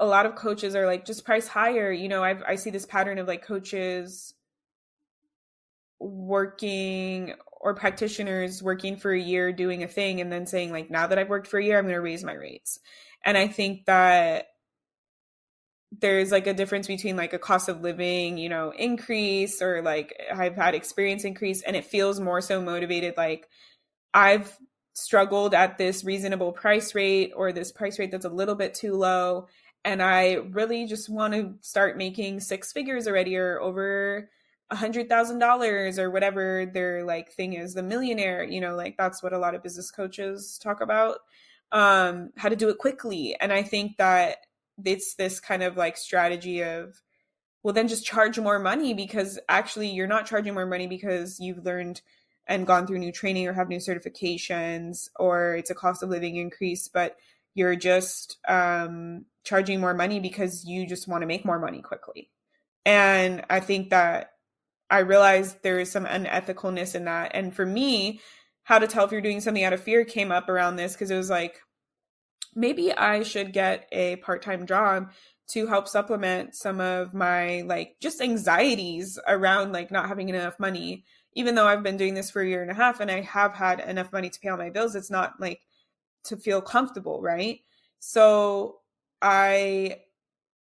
[0.00, 1.92] a lot of coaches are like just price higher.
[1.92, 4.34] You know i i see this pattern of like coaches
[6.00, 11.06] working or practitioners working for a year doing a thing and then saying like now
[11.06, 12.80] that i've worked for a year i'm going to raise my rates.
[13.22, 14.46] And i think that
[16.00, 20.14] there's like a difference between like a cost of living you know increase or like
[20.34, 23.48] i've had experience increase and it feels more so motivated like
[24.14, 24.56] i've
[24.94, 28.94] struggled at this reasonable price rate or this price rate that's a little bit too
[28.94, 29.48] low
[29.84, 34.28] and I really just want to start making six figures already or over
[34.70, 38.96] a hundred thousand dollars or whatever their like thing is, the millionaire, you know, like
[38.96, 41.18] that's what a lot of business coaches talk about.
[41.72, 43.36] Um, how to do it quickly.
[43.40, 44.38] And I think that
[44.84, 47.00] it's this kind of like strategy of
[47.62, 51.64] well then just charge more money because actually you're not charging more money because you've
[51.64, 52.00] learned
[52.46, 56.36] and gone through new training or have new certifications or it's a cost of living
[56.36, 57.16] increase, but
[57.54, 62.30] you're just um, charging more money because you just want to make more money quickly.
[62.84, 64.30] And I think that
[64.90, 67.32] I realized there is some unethicalness in that.
[67.34, 68.20] And for me,
[68.64, 71.10] how to tell if you're doing something out of fear came up around this because
[71.10, 71.60] it was like,
[72.54, 75.12] maybe I should get a part time job
[75.50, 81.04] to help supplement some of my like just anxieties around like not having enough money.
[81.34, 83.54] Even though I've been doing this for a year and a half and I have
[83.54, 85.60] had enough money to pay all my bills, it's not like
[86.24, 87.60] to feel comfortable, right?
[87.98, 88.78] So
[89.22, 89.98] I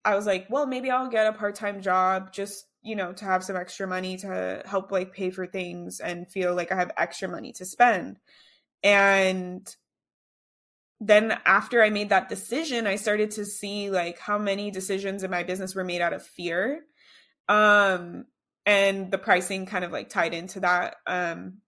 [0.05, 3.45] I was like, well, maybe I'll get a part-time job just, you know, to have
[3.45, 7.29] some extra money to help like pay for things and feel like I have extra
[7.29, 8.19] money to spend.
[8.83, 9.69] And
[11.01, 15.31] then after I made that decision, I started to see like how many decisions in
[15.31, 16.83] my business were made out of fear.
[17.49, 18.27] Um,
[18.67, 20.97] and the pricing kind of like tied into that.
[21.07, 21.59] Um,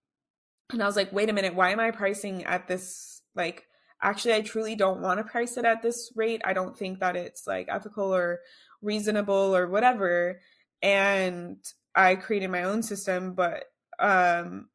[0.71, 3.21] and I was like, wait a minute, why am I pricing at this?
[3.35, 3.67] Like,
[4.03, 6.43] actually, I truly don't want to price it at this rate.
[6.45, 8.41] I don't think that it's like ethical or
[8.83, 10.41] reasonable or whatever.
[10.83, 11.59] And
[11.95, 13.65] I created my own system, but
[13.99, 14.69] um,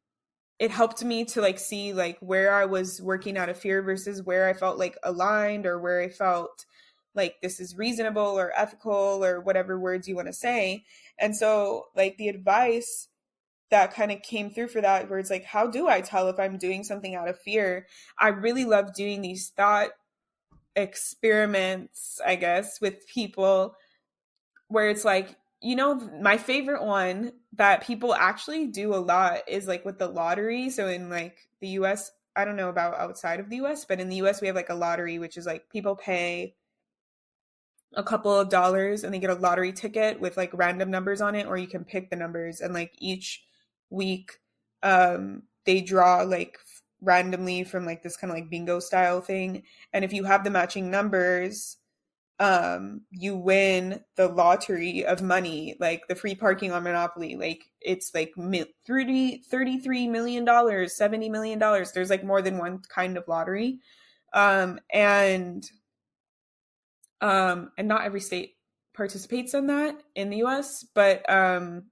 [0.58, 4.22] it helped me to like see like where I was working out of fear versus
[4.22, 6.64] where I felt like aligned or where I felt
[7.14, 10.84] like this is reasonable or ethical or whatever words you want to say.
[11.18, 13.08] And so like the advice
[13.70, 16.38] that kind of came through for that where it's like how do I tell if
[16.38, 17.86] I'm doing something out of fear?
[18.18, 19.90] I really love doing these thought
[20.76, 23.74] experiments, I guess, with people
[24.68, 29.66] where it's like you know my favorite one that people actually do a lot is
[29.66, 33.50] like with the lottery so in like the US I don't know about outside of
[33.50, 35.96] the US but in the US we have like a lottery which is like people
[35.96, 36.54] pay
[37.94, 41.34] a couple of dollars and they get a lottery ticket with like random numbers on
[41.34, 43.47] it or you can pick the numbers and like each
[43.90, 44.32] week
[44.82, 46.58] um they draw like
[47.00, 49.62] randomly from like this kind of like bingo style thing.
[49.92, 51.76] And if you have the matching numbers
[52.40, 57.36] um you win the lottery of money like the free parking on monopoly.
[57.36, 58.32] Like it's like
[58.86, 61.92] 30 33 million dollars 70 million dollars.
[61.92, 63.80] There's like more than one kind of lottery.
[64.32, 65.68] Um and
[67.20, 68.54] um and not every state
[68.94, 71.84] participates in that in the US but um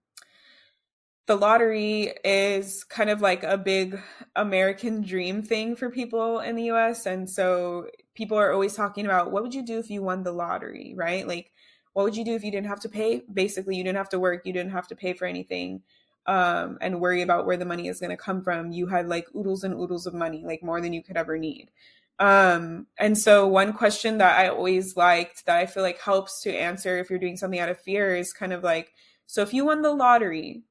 [1.27, 4.01] the lottery is kind of like a big
[4.37, 7.07] American dream thing for people in the US.
[7.07, 10.33] And so people are always talking about what would you do if you won the
[10.33, 11.27] lottery, right?
[11.27, 11.53] Like,
[11.95, 13.23] what would you do if you didn't have to pay?
[13.33, 15.83] Basically, you didn't have to work, you didn't have to pay for anything
[16.27, 18.71] um, and worry about where the money is going to come from.
[18.71, 21.71] You had like oodles and oodles of money, like more than you could ever need.
[22.19, 26.55] Um, and so, one question that I always liked that I feel like helps to
[26.55, 28.93] answer if you're doing something out of fear is kind of like,
[29.27, 30.63] so if you won the lottery,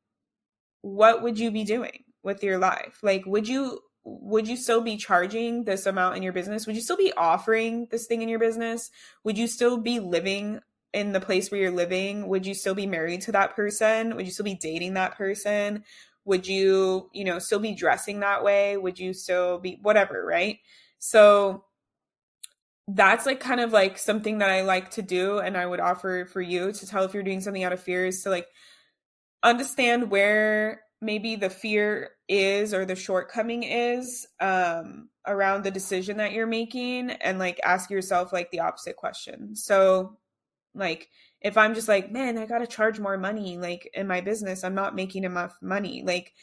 [0.86, 3.00] what would you be doing with your life?
[3.02, 6.68] Like, would you would you still be charging this amount in your business?
[6.68, 8.92] Would you still be offering this thing in your business?
[9.24, 10.60] Would you still be living
[10.94, 12.28] in the place where you're living?
[12.28, 14.16] Would you still be married to that person?
[14.16, 15.84] Would you still be dating that person?
[16.24, 18.78] Would you, you know, still be dressing that way?
[18.78, 20.60] Would you still be whatever, right?
[21.00, 21.64] So
[22.88, 26.28] that's like kind of like something that I like to do and I would offer
[26.32, 28.48] for you to tell if you're doing something out of fear is to like
[29.44, 36.32] understand where maybe the fear is or the shortcoming is um, around the decision that
[36.32, 39.56] you're making and like ask yourself like the opposite question.
[39.56, 40.18] So
[40.78, 44.62] like if i'm just like man i gotta charge more money like in my business
[44.62, 46.34] i'm not making enough money like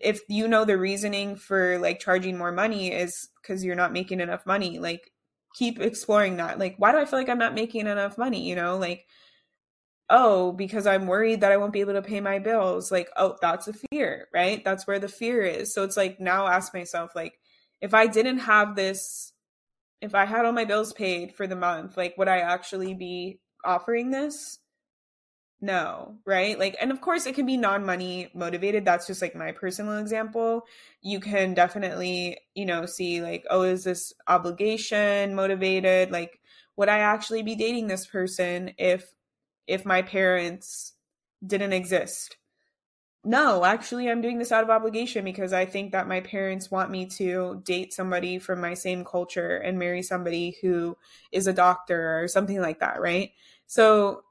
[0.00, 4.18] if you know the reasoning for like charging more money is because you're not making
[4.18, 5.12] enough money like
[5.56, 6.58] keep exploring that.
[6.58, 8.46] Like why do i feel like i'm not making enough money?
[8.46, 9.06] You know like
[10.08, 12.90] oh, because I'm worried that I won't be able to pay my bills.
[12.92, 14.64] Like, oh, that's a fear, right?
[14.64, 15.74] That's where the fear is.
[15.74, 17.38] So it's like now ask myself, like,
[17.80, 19.32] if I didn't have this,
[20.00, 23.40] if I had all my bills paid for the month, like, would I actually be
[23.64, 24.58] offering this?
[25.60, 26.58] No, right?
[26.58, 28.84] Like, and of course, it can be non money motivated.
[28.84, 30.66] That's just like my personal example.
[31.00, 36.10] You can definitely, you know, see like, oh, is this obligation motivated?
[36.10, 36.40] Like,
[36.76, 39.15] would I actually be dating this person if
[39.66, 40.92] if my parents
[41.44, 42.36] didn't exist.
[43.24, 46.90] No, actually, I'm doing this out of obligation because I think that my parents want
[46.92, 50.96] me to date somebody from my same culture and marry somebody who
[51.32, 53.32] is a doctor or something like that, right?
[53.66, 54.22] So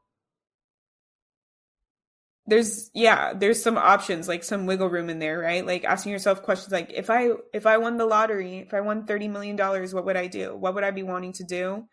[2.48, 5.66] there's yeah, there's some options, like some wiggle room in there, right?
[5.66, 9.06] Like asking yourself questions like if I if I won the lottery, if I won
[9.08, 10.56] 30 million dollars, what would I do?
[10.56, 11.88] What would I be wanting to do?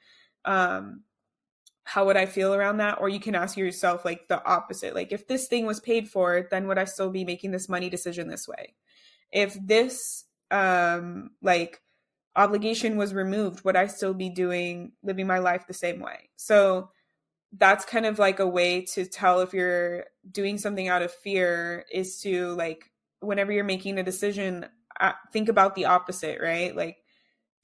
[0.44, 1.02] Um
[1.84, 3.00] how would I feel around that?
[3.00, 4.94] Or you can ask yourself like the opposite.
[4.94, 7.90] Like if this thing was paid for, then would I still be making this money
[7.90, 8.74] decision this way?
[9.32, 11.80] If this um like
[12.36, 16.30] obligation was removed, would I still be doing living my life the same way?
[16.36, 16.90] So
[17.58, 21.84] that's kind of like a way to tell if you're doing something out of fear
[21.92, 22.90] is to like
[23.20, 24.66] whenever you're making a decision
[25.00, 26.74] uh, think about the opposite, right?
[26.74, 26.98] Like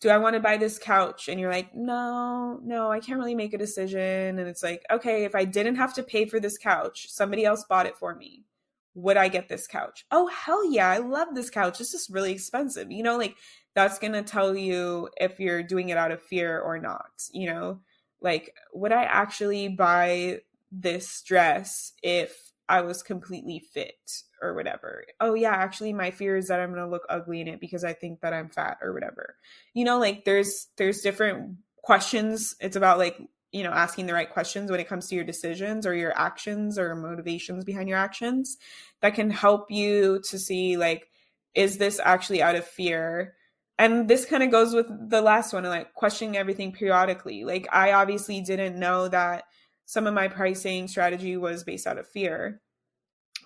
[0.00, 1.28] do I want to buy this couch?
[1.28, 4.38] And you're like, no, no, I can't really make a decision.
[4.38, 7.64] And it's like, okay, if I didn't have to pay for this couch, somebody else
[7.68, 8.44] bought it for me.
[8.94, 10.04] Would I get this couch?
[10.10, 11.78] Oh, hell yeah, I love this couch.
[11.78, 12.90] This is really expensive.
[12.90, 13.36] You know, like
[13.74, 17.10] that's going to tell you if you're doing it out of fear or not.
[17.32, 17.80] You know,
[18.20, 20.40] like, would I actually buy
[20.70, 25.04] this dress if I was completely fit or whatever.
[25.20, 27.84] Oh yeah, actually my fear is that I'm going to look ugly in it because
[27.84, 29.36] I think that I'm fat or whatever.
[29.74, 32.54] You know, like there's there's different questions.
[32.60, 33.18] It's about like,
[33.52, 36.78] you know, asking the right questions when it comes to your decisions or your actions
[36.78, 38.58] or motivations behind your actions
[39.00, 41.08] that can help you to see like
[41.54, 43.34] is this actually out of fear?
[43.78, 47.44] And this kind of goes with the last one, like questioning everything periodically.
[47.44, 49.44] Like I obviously didn't know that
[49.88, 52.60] some of my pricing strategy was based out of fear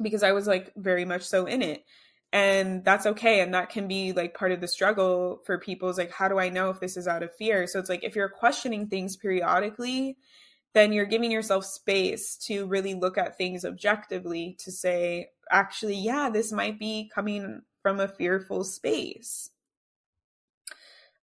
[0.03, 1.85] because I was like very much so in it.
[2.33, 3.43] And that's okay.
[3.43, 6.41] And that can be like part of the struggle for people is like, how do
[6.41, 7.69] I know if this is out of fear?
[7.69, 10.17] So it's like, if you're questioning things periodically,
[10.75, 16.29] then you're giving yourself space to really look at things objectively to say, actually, yeah,
[16.29, 19.51] this might be coming from a fearful space.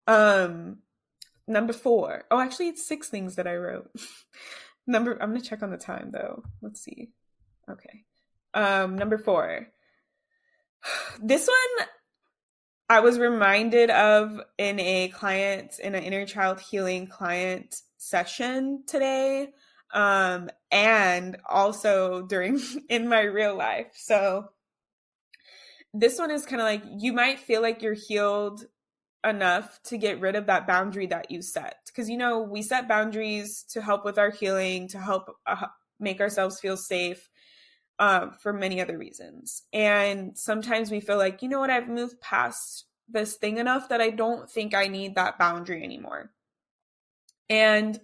[0.07, 0.79] Um,
[1.49, 2.23] number four.
[2.31, 3.91] Oh, actually, it's six things that I wrote.
[4.89, 6.43] number, I'm gonna check on the time though.
[6.61, 7.11] Let's see.
[7.71, 8.05] Okay.
[8.55, 9.69] Um, number four.
[11.21, 11.87] This one
[12.89, 19.49] I was reminded of in a client in an inner child healing client session today
[19.93, 23.93] um and also during in my real life.
[23.95, 24.49] So
[25.93, 28.65] this one is kind of like you might feel like you're healed
[29.25, 31.77] enough to get rid of that boundary that you set.
[31.87, 35.67] Because you know we set boundaries to help with our healing to help uh,
[35.99, 37.29] make ourselves feel safe
[37.99, 39.63] uh, for many other reasons.
[39.73, 41.71] And sometimes we feel like you know what?
[41.71, 46.31] I've moved past this thing enough that i don't think i need that boundary anymore.
[47.51, 47.99] And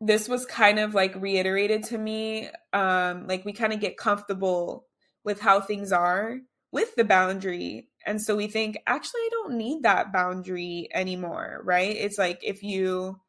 [0.00, 4.86] this was kind of like reiterated to me um like we kind of get comfortable
[5.24, 6.38] with how things are
[6.70, 11.94] with the boundary and so we think, actually, I don't need that boundary anymore, right?
[11.96, 13.20] It's like if you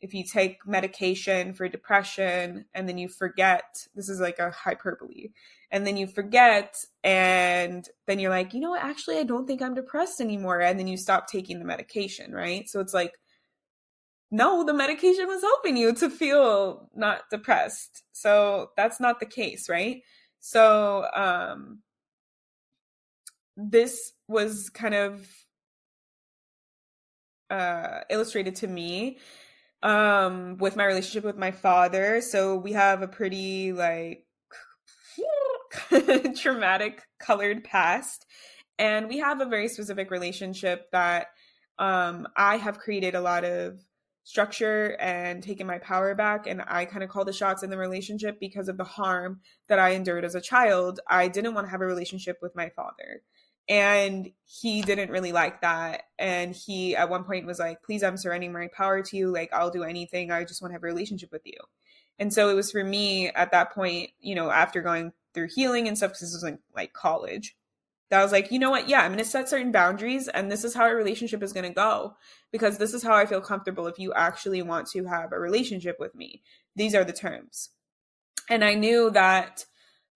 [0.00, 5.28] if you take medication for depression and then you forget, this is like a hyperbole,
[5.70, 9.60] and then you forget, and then you're like, you know what, actually, I don't think
[9.60, 10.60] I'm depressed anymore.
[10.60, 12.68] And then you stop taking the medication, right?
[12.68, 13.12] So it's like,
[14.30, 18.02] no, the medication was helping you to feel not depressed.
[18.12, 20.02] So that's not the case, right?
[20.40, 21.80] So, um,
[23.68, 25.26] this was kind of
[27.50, 29.18] uh, illustrated to me
[29.82, 32.20] um, with my relationship with my father.
[32.20, 34.24] So we have a pretty like
[36.36, 38.26] traumatic colored past
[38.78, 41.28] and we have a very specific relationship that
[41.78, 43.78] um, I have created a lot of
[44.24, 47.78] structure and taken my power back and I kind of call the shots in the
[47.78, 51.00] relationship because of the harm that I endured as a child.
[51.08, 53.22] I didn't want to have a relationship with my father
[53.70, 58.16] and he didn't really like that and he at one point was like please i'm
[58.16, 60.86] surrendering my power to you like i'll do anything i just want to have a
[60.86, 61.56] relationship with you
[62.18, 65.86] and so it was for me at that point you know after going through healing
[65.86, 67.56] and stuff because this wasn't like college
[68.10, 68.88] that I was like, you know what?
[68.88, 71.68] Yeah, I'm going to set certain boundaries, and this is how our relationship is going
[71.68, 72.16] to go
[72.50, 75.96] because this is how I feel comfortable if you actually want to have a relationship
[76.00, 76.42] with me.
[76.74, 77.70] These are the terms.
[78.48, 79.64] And I knew that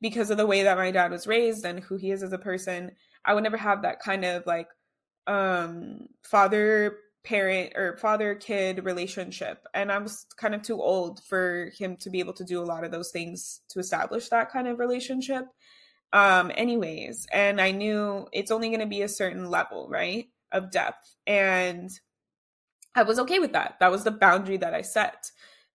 [0.01, 2.39] because of the way that my dad was raised and who he is as a
[2.39, 2.93] person,
[3.25, 4.69] I would never have that kind of like
[5.27, 11.71] um father parent or father kid relationship and i was kind of too old for
[11.79, 14.69] him to be able to do a lot of those things to establish that kind
[14.69, 15.47] of relationship.
[16.13, 20.71] Um anyways and i knew it's only going to be a certain level right of
[20.71, 21.91] depth and
[22.95, 23.77] i was okay with that.
[23.81, 25.31] That was the boundary that i set.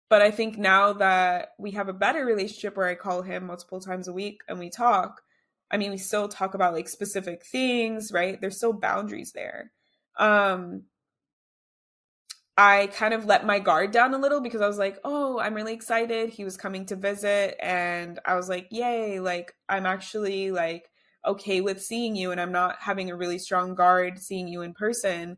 [0.09, 3.81] But i think now that we have a better relationship where i call him multiple
[3.81, 5.21] times a week and we talk
[5.71, 8.39] I mean, we still talk about like specific things, right?
[8.39, 9.71] There's still boundaries there.
[10.17, 10.83] Um,
[12.57, 15.53] I kind of let my guard down a little because I was like, oh, I'm
[15.53, 16.29] really excited.
[16.29, 17.55] He was coming to visit.
[17.61, 20.89] And I was like, yay, like, I'm actually like
[21.25, 22.31] okay with seeing you.
[22.31, 25.37] And I'm not having a really strong guard seeing you in person.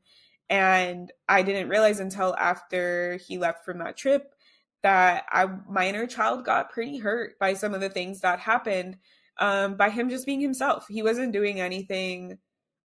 [0.49, 4.33] And I didn't realize until after he left from that trip
[4.81, 8.97] that I, my inner child got pretty hurt by some of the things that happened
[9.37, 10.85] um, by him just being himself.
[10.89, 12.37] He wasn't doing anything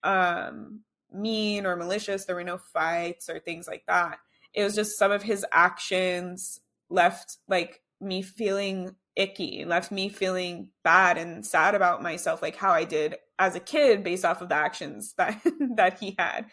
[0.03, 0.81] um,
[1.13, 2.25] mean or malicious.
[2.25, 4.19] There were no fights or things like that.
[4.55, 10.69] It was just some of his actions left like me feeling icky, left me feeling
[10.83, 14.49] bad and sad about myself, like how I did as a kid based off of
[14.49, 15.41] the actions that
[15.77, 16.47] that he had.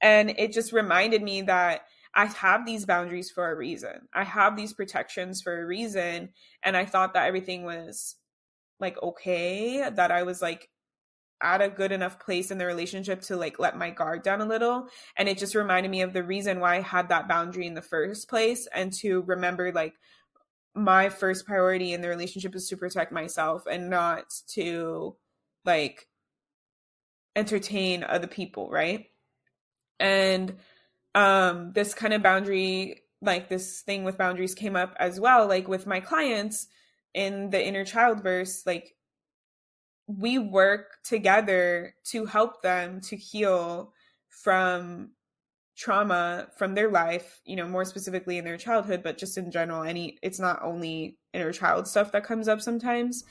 [0.00, 1.82] And it just reminded me that
[2.14, 4.08] I have these boundaries for a reason.
[4.12, 6.30] I have these protections for a reason.
[6.64, 8.16] And I thought that everything was
[8.80, 10.68] like okay that I was like
[11.42, 14.46] at a good enough place in the relationship to like let my guard down a
[14.46, 17.74] little and it just reminded me of the reason why I had that boundary in
[17.74, 19.94] the first place and to remember like
[20.74, 25.16] my first priority in the relationship is to protect myself and not to
[25.64, 26.06] like
[27.36, 29.06] entertain other people, right?
[29.98, 30.56] And
[31.14, 35.66] um this kind of boundary like this thing with boundaries came up as well like
[35.66, 36.68] with my clients
[37.14, 38.94] in the inner child verse like
[40.06, 43.92] we work together to help them to heal
[44.28, 45.10] from
[45.76, 49.82] trauma from their life, you know, more specifically in their childhood, but just in general,
[49.82, 53.24] any it's not only inner child stuff that comes up sometimes.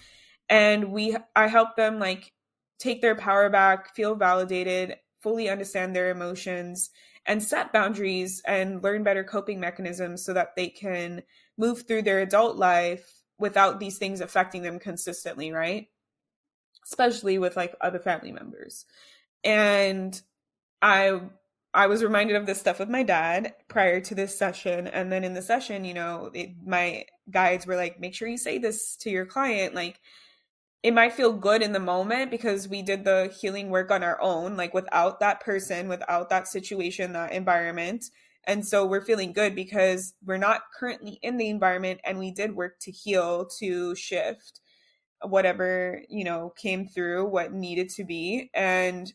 [0.49, 2.31] And we I help them like
[2.79, 6.91] take their power back, feel validated, fully understand their emotions
[7.25, 11.21] and set boundaries and learn better coping mechanisms so that they can
[11.57, 15.87] move through their adult life without these things affecting them consistently, right?
[16.85, 18.85] Especially with like other family members.
[19.43, 20.19] And
[20.81, 21.21] I
[21.73, 24.87] I was reminded of this stuff with my dad prior to this session.
[24.87, 28.37] And then in the session, you know, it, my guides were like, make sure you
[28.37, 29.75] say this to your client.
[29.75, 29.99] Like,
[30.81, 34.19] it might feel good in the moment because we did the healing work on our
[34.21, 38.05] own, like without that person, without that situation, that environment.
[38.45, 42.55] And so we're feeling good because we're not currently in the environment and we did
[42.55, 44.61] work to heal, to shift
[45.21, 48.49] whatever, you know, came through, what needed to be.
[48.53, 49.11] And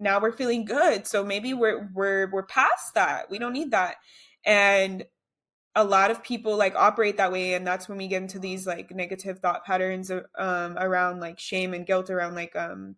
[0.00, 3.96] now we're feeling good so maybe we're we're we're past that we don't need that
[4.44, 5.04] and
[5.74, 8.66] a lot of people like operate that way and that's when we get into these
[8.66, 12.96] like negative thought patterns um around like shame and guilt around like um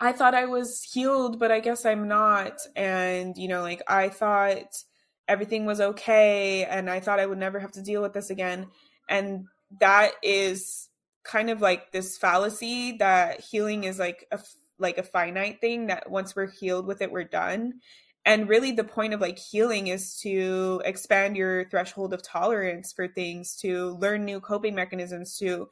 [0.00, 4.08] I thought I was healed but I guess I'm not and you know like I
[4.08, 4.82] thought
[5.28, 8.66] everything was okay and I thought I would never have to deal with this again
[9.08, 9.46] and
[9.80, 10.88] that is
[11.22, 14.40] kind of like this fallacy that healing is like a
[14.80, 17.74] like a finite thing that once we're healed with it, we're done.
[18.24, 23.08] And really, the point of like healing is to expand your threshold of tolerance for
[23.08, 25.68] things, to learn new coping mechanisms, to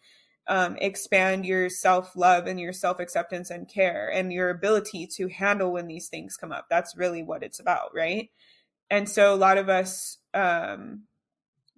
[0.49, 5.29] um, expand your self love and your self acceptance and care and your ability to
[5.29, 6.67] handle when these things come up.
[6.71, 8.31] That's really what it's about, right?
[8.91, 11.03] And so, a lot of us, um,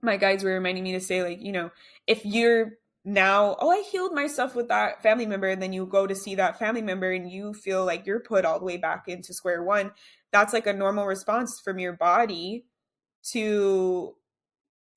[0.00, 1.70] my guides were reminding me to say, like, you know,
[2.06, 6.06] if you're now oh i healed myself with that family member and then you go
[6.06, 9.04] to see that family member and you feel like you're put all the way back
[9.08, 9.90] into square one
[10.32, 12.66] that's like a normal response from your body
[13.22, 14.14] to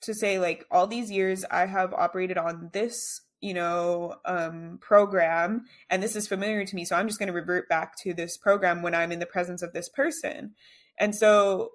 [0.02, 5.66] to say like all these years i have operated on this you know um program
[5.90, 8.38] and this is familiar to me so i'm just going to revert back to this
[8.38, 10.54] program when i'm in the presence of this person.
[11.00, 11.72] And so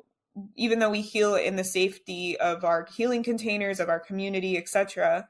[0.55, 5.29] even though we heal in the safety of our healing containers of our community etc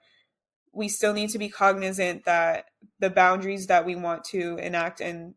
[0.73, 2.67] we still need to be cognizant that
[3.01, 5.35] the boundaries that we want to enact and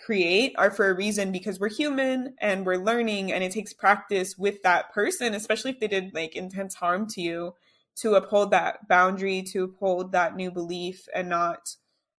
[0.00, 4.38] create are for a reason because we're human and we're learning and it takes practice
[4.38, 7.54] with that person especially if they did like intense harm to you
[7.96, 11.74] to uphold that boundary to uphold that new belief and not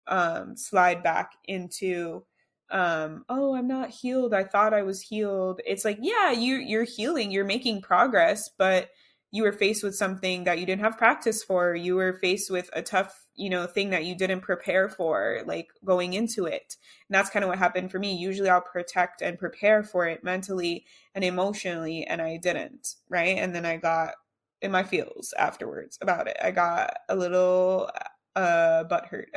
[0.06, 2.24] um, slide back into
[2.70, 4.32] um, oh i'm not healed.
[4.32, 5.60] I thought i was healed.
[5.66, 8.90] It's like yeah you you're healing you're making progress but
[9.30, 11.74] you were faced with something that you didn't have practice for.
[11.74, 15.68] You were faced with a tough you know thing that you didn't prepare for like
[15.84, 16.76] going into it.
[17.08, 18.14] And that's kind of what happened for me.
[18.14, 23.36] Usually i'll protect and prepare for it mentally and emotionally and i didn't right?
[23.38, 24.14] And then i got
[24.62, 26.36] in my feels afterwards about it.
[26.42, 27.90] I got a little
[28.34, 29.28] uh butt hurt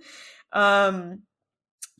[0.52, 1.22] um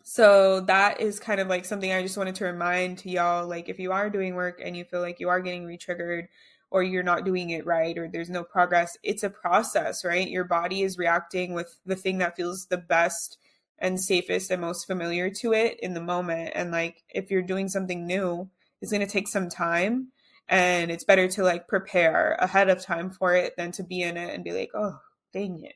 [0.04, 3.68] so that is kind of like something i just wanted to remind to y'all like
[3.68, 6.28] if you are doing work and you feel like you are getting re-triggered
[6.74, 10.28] or you're not doing it right or there's no progress it's a process right?
[10.28, 13.38] Your body is reacting with the thing that feels the best
[13.78, 16.50] and safest and most familiar to it in the moment.
[16.54, 18.50] And like if you're doing something new
[18.82, 20.08] it's going to take some time
[20.48, 24.16] and it's better to like prepare ahead of time for it than to be in
[24.16, 24.98] it and be like oh
[25.32, 25.74] dang it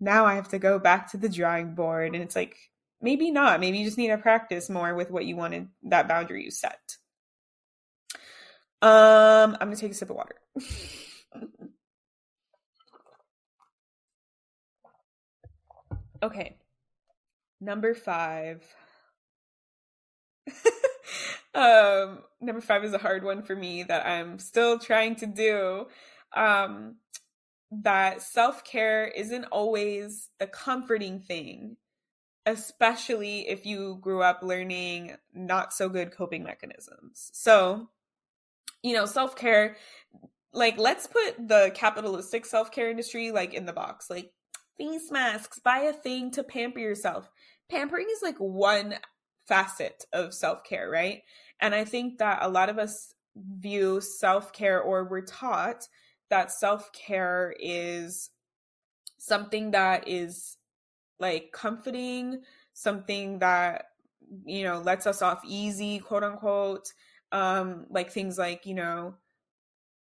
[0.00, 2.56] now i have to go back to the drawing board and it's like
[3.02, 6.44] maybe not maybe you just need to practice more with what you wanted that boundary
[6.44, 6.96] you set
[8.82, 10.36] um, I'm gonna take a sip of water.
[16.22, 16.56] okay.
[17.60, 18.64] Number five.
[21.54, 25.86] um, number five is a hard one for me that I'm still trying to do.
[26.34, 26.96] Um,
[27.70, 31.76] that self care isn't always the comforting thing,
[32.46, 37.30] especially if you grew up learning not so good coping mechanisms.
[37.32, 37.88] So,
[38.82, 39.76] you know, self care,
[40.52, 44.32] like let's put the capitalistic self care industry like in the box, like
[44.78, 47.28] face masks, buy a thing to pamper yourself.
[47.70, 48.94] Pampering is like one
[49.50, 51.22] facet of self care, right?
[51.60, 55.86] And I think that a lot of us view self care or we're taught
[56.30, 58.30] that self-care is
[59.18, 60.56] something that is
[61.18, 62.42] like comforting,
[62.72, 63.86] something that
[64.46, 66.92] you know lets us off easy, quote unquote.
[67.32, 69.14] Um, like things like you know,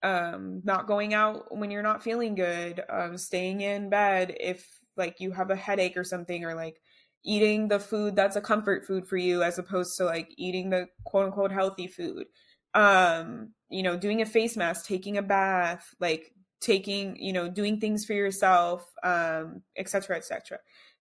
[0.02, 4.66] um, not going out when you're not feeling good, um, staying in bed if
[4.96, 6.80] like you have a headache or something, or like
[7.24, 10.86] eating the food that's a comfort food for you as opposed to like eating the
[11.04, 12.26] quote unquote healthy food.
[12.74, 17.80] Um, you know, doing a face mask, taking a bath, like taking, you know, doing
[17.80, 20.58] things for yourself, um, etc cetera, et cetera.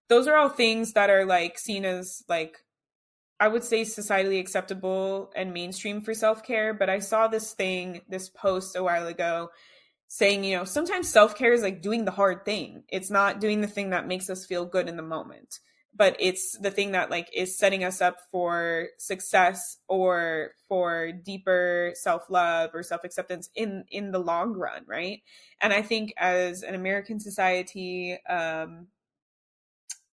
[0.07, 2.57] Those are all things that are like seen as like
[3.39, 8.01] I would say societally acceptable and mainstream for self care, but I saw this thing,
[8.07, 9.49] this post a while ago
[10.07, 12.83] saying, you know, sometimes self care is like doing the hard thing.
[12.89, 15.59] It's not doing the thing that makes us feel good in the moment
[15.95, 21.91] but it's the thing that like is setting us up for success or for deeper
[21.95, 25.21] self-love or self-acceptance in in the long run right?
[25.61, 28.87] And i think as an american society um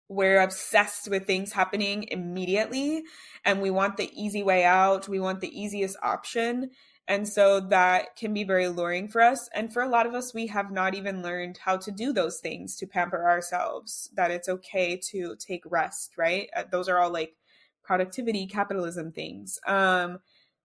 [0.09, 3.03] we're obsessed with things happening immediately
[3.45, 6.71] and we want the easy way out we want the easiest option
[7.07, 9.49] and so that can be very alluring for us.
[9.55, 12.39] And for a lot of us, we have not even learned how to do those
[12.39, 16.49] things to pamper ourselves, that it's okay to take rest, right?
[16.57, 17.37] Uh, those are all like
[17.83, 19.59] productivity, capitalism things.
[19.67, 20.21] Um,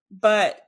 [0.09, 0.61] but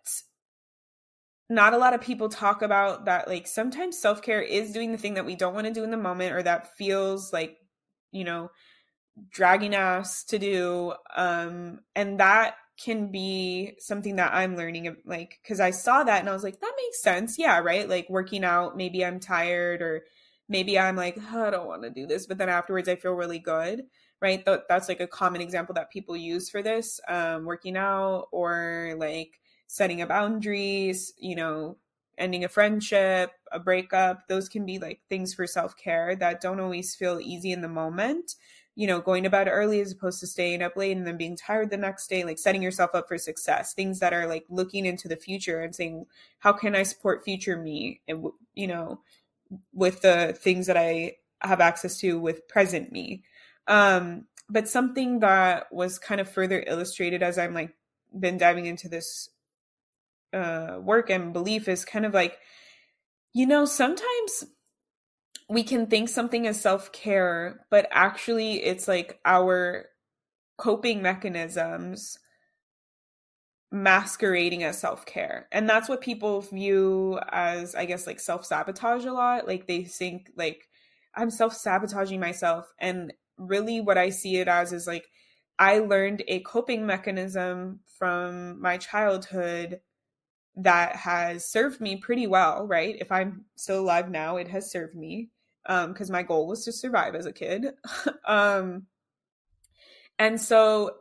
[1.49, 3.29] not a lot of people talk about that.
[3.29, 5.91] Like sometimes self care is doing the thing that we don't want to do in
[5.91, 7.57] the moment or that feels like,
[8.11, 8.51] you know,
[9.29, 10.93] dragging us to do.
[11.15, 16.29] Um, and that can be something that I'm learning like cuz I saw that and
[16.29, 17.37] I was like that makes sense.
[17.37, 17.87] Yeah, right?
[17.87, 20.05] Like working out, maybe I'm tired or
[20.49, 23.13] maybe I'm like oh, I don't want to do this, but then afterwards I feel
[23.13, 23.83] really good,
[24.21, 24.43] right?
[24.45, 28.95] Th- that's like a common example that people use for this um working out or
[28.97, 31.77] like setting a boundaries, you know,
[32.17, 36.93] ending a friendship, a breakup, those can be like things for self-care that don't always
[36.95, 38.35] feel easy in the moment
[38.75, 41.35] you know, going to bed early as opposed to staying up late and then being
[41.35, 44.85] tired the next day, like setting yourself up for success, things that are like looking
[44.85, 46.05] into the future and saying,
[46.39, 48.01] how can I support future me?
[48.07, 49.01] And, you know,
[49.73, 53.23] with the things that I have access to with present me.
[53.67, 57.73] Um, but something that was kind of further illustrated as I'm like
[58.17, 59.29] been diving into this
[60.33, 62.37] uh, work and belief is kind of like,
[63.33, 64.45] you know, sometimes
[65.51, 69.85] we can think something is self care, but actually it's like our
[70.57, 72.17] coping mechanisms
[73.69, 75.49] masquerading as self care.
[75.51, 79.45] And that's what people view as, I guess, like self sabotage a lot.
[79.45, 80.69] Like they think, like,
[81.15, 82.71] I'm self sabotaging myself.
[82.79, 85.09] And really, what I see it as is like,
[85.59, 89.81] I learned a coping mechanism from my childhood
[90.55, 92.95] that has served me pretty well, right?
[93.01, 95.29] If I'm still alive now, it has served me
[95.65, 97.67] because um, my goal was to survive as a kid.
[98.25, 98.87] um,
[100.17, 100.91] and so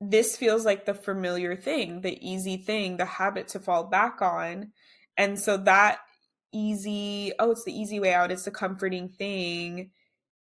[0.00, 4.72] this feels like the familiar thing, the easy thing, the habit to fall back on.
[5.16, 5.98] And so that
[6.52, 9.90] easy, oh, it's the easy way out, it's the comforting thing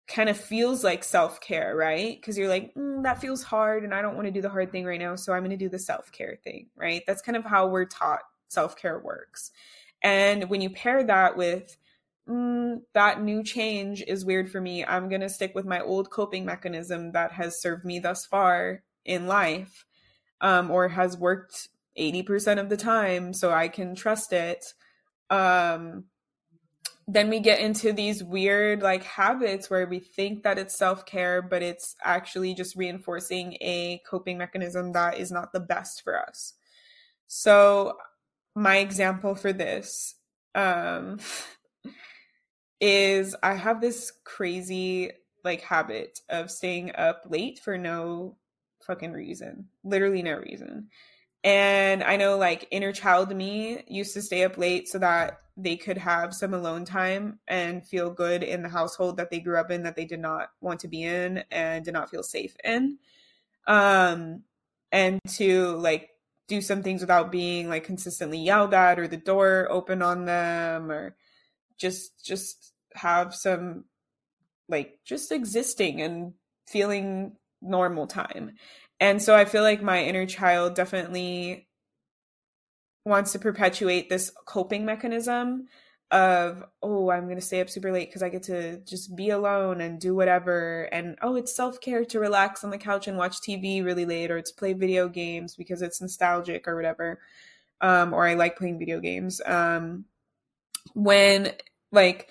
[0.09, 2.19] kind of feels like self care, right?
[2.19, 4.71] Because you're like, mm, that feels hard and I don't want to do the hard
[4.71, 5.15] thing right now.
[5.15, 7.03] So I'm going to do the self care thing, right?
[7.07, 9.51] That's kind of how we're taught self care works.
[10.01, 11.77] And when you pair that with
[12.29, 14.85] mm, that new change is weird for me.
[14.85, 18.83] I'm going to stick with my old coping mechanism that has served me thus far
[19.05, 19.85] in life
[20.41, 24.73] um, or has worked 80% of the time so I can trust it.
[25.29, 26.05] Um,
[27.11, 31.63] then we get into these weird like habits where we think that it's self-care but
[31.63, 36.53] it's actually just reinforcing a coping mechanism that is not the best for us
[37.25, 37.97] so
[38.55, 40.15] my example for this
[40.53, 41.19] um
[42.81, 45.11] is I have this crazy
[45.43, 48.37] like habit of staying up late for no
[48.85, 49.67] fucking reason.
[49.83, 50.89] Literally no reason.
[51.43, 55.77] And I know like inner child me used to stay up late so that they
[55.77, 59.71] could have some alone time and feel good in the household that they grew up
[59.71, 62.97] in that they did not want to be in and did not feel safe in.
[63.67, 64.43] Um
[64.91, 66.09] and to like
[66.47, 70.91] do some things without being like consistently yelled at or the door open on them
[70.91, 71.15] or
[71.79, 73.85] just just have some
[74.67, 76.33] like just existing and
[76.67, 78.53] feeling normal time.
[78.99, 81.67] And so I feel like my inner child definitely
[83.05, 85.67] wants to perpetuate this coping mechanism
[86.11, 89.29] of oh i'm going to stay up super late because i get to just be
[89.29, 93.41] alone and do whatever and oh it's self-care to relax on the couch and watch
[93.41, 97.19] tv really late or to play video games because it's nostalgic or whatever
[97.81, 100.03] um, or i like playing video games um,
[100.93, 101.53] when
[101.91, 102.29] like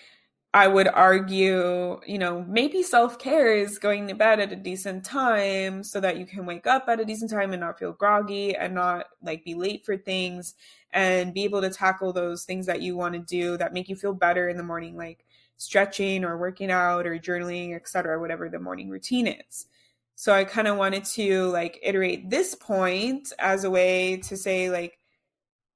[0.54, 5.04] I would argue, you know, maybe self care is going to bed at a decent
[5.04, 8.56] time so that you can wake up at a decent time and not feel groggy
[8.56, 10.54] and not like be late for things
[10.92, 13.96] and be able to tackle those things that you want to do that make you
[13.96, 15.26] feel better in the morning, like
[15.58, 19.66] stretching or working out or journaling, etc., whatever the morning routine is.
[20.14, 24.70] So I kind of wanted to like iterate this point as a way to say,
[24.70, 24.98] like,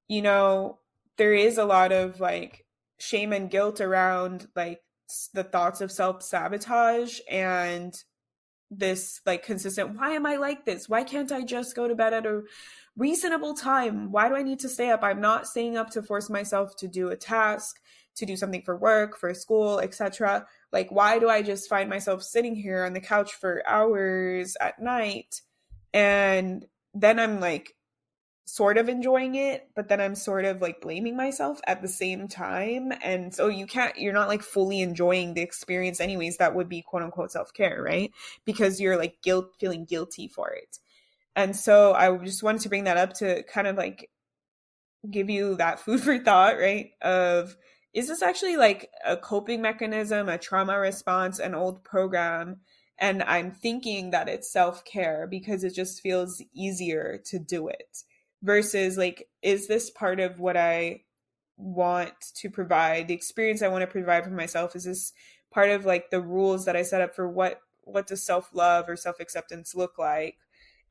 [0.07, 0.79] you know,
[1.17, 2.62] there is a lot of like
[3.03, 4.81] shame and guilt around like
[5.33, 7.93] the thoughts of self sabotage and
[8.71, 10.89] this like consistent why am i like this?
[10.89, 12.41] Why can't i just go to bed at a
[12.97, 14.11] reasonable time?
[14.11, 15.03] Why do i need to stay up?
[15.03, 17.79] I'm not staying up to force myself to do a task
[18.15, 22.21] to do something for work for school etc like why do i just find myself
[22.21, 25.41] sitting here on the couch for hours at night?
[25.93, 27.75] And then i'm like
[28.45, 32.27] sort of enjoying it, but then I'm sort of like blaming myself at the same
[32.27, 32.91] time.
[33.01, 36.37] And so you can't, you're not like fully enjoying the experience, anyways.
[36.37, 38.11] That would be quote unquote self care, right?
[38.45, 40.79] Because you're like guilt, feeling guilty for it.
[41.35, 44.09] And so I just wanted to bring that up to kind of like
[45.09, 46.91] give you that food for thought, right?
[47.01, 47.55] Of
[47.93, 52.57] is this actually like a coping mechanism, a trauma response, an old program?
[52.99, 58.03] And I'm thinking that it's self care because it just feels easier to do it
[58.43, 61.01] versus like is this part of what i
[61.57, 64.75] want to provide the experience i want to provide for myself?
[64.75, 65.13] Is this
[65.51, 68.95] part of like the rules that i set up for what what does self-love or
[68.95, 70.37] self-acceptance look like?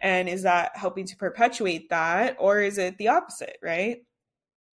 [0.01, 3.99] And is that helping to perpetuate that or is it the opposite right?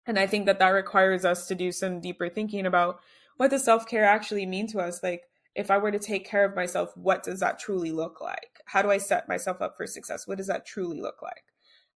[0.05, 3.01] And i think that that requires us to do some deeper thinking about
[3.37, 5.03] what does self-care actually mean to us?
[5.03, 5.23] Like
[5.55, 8.61] if i were to take care of myself what does that truly look like?
[8.65, 10.27] How do i set myself up for success?
[10.27, 11.43] What does that truly look like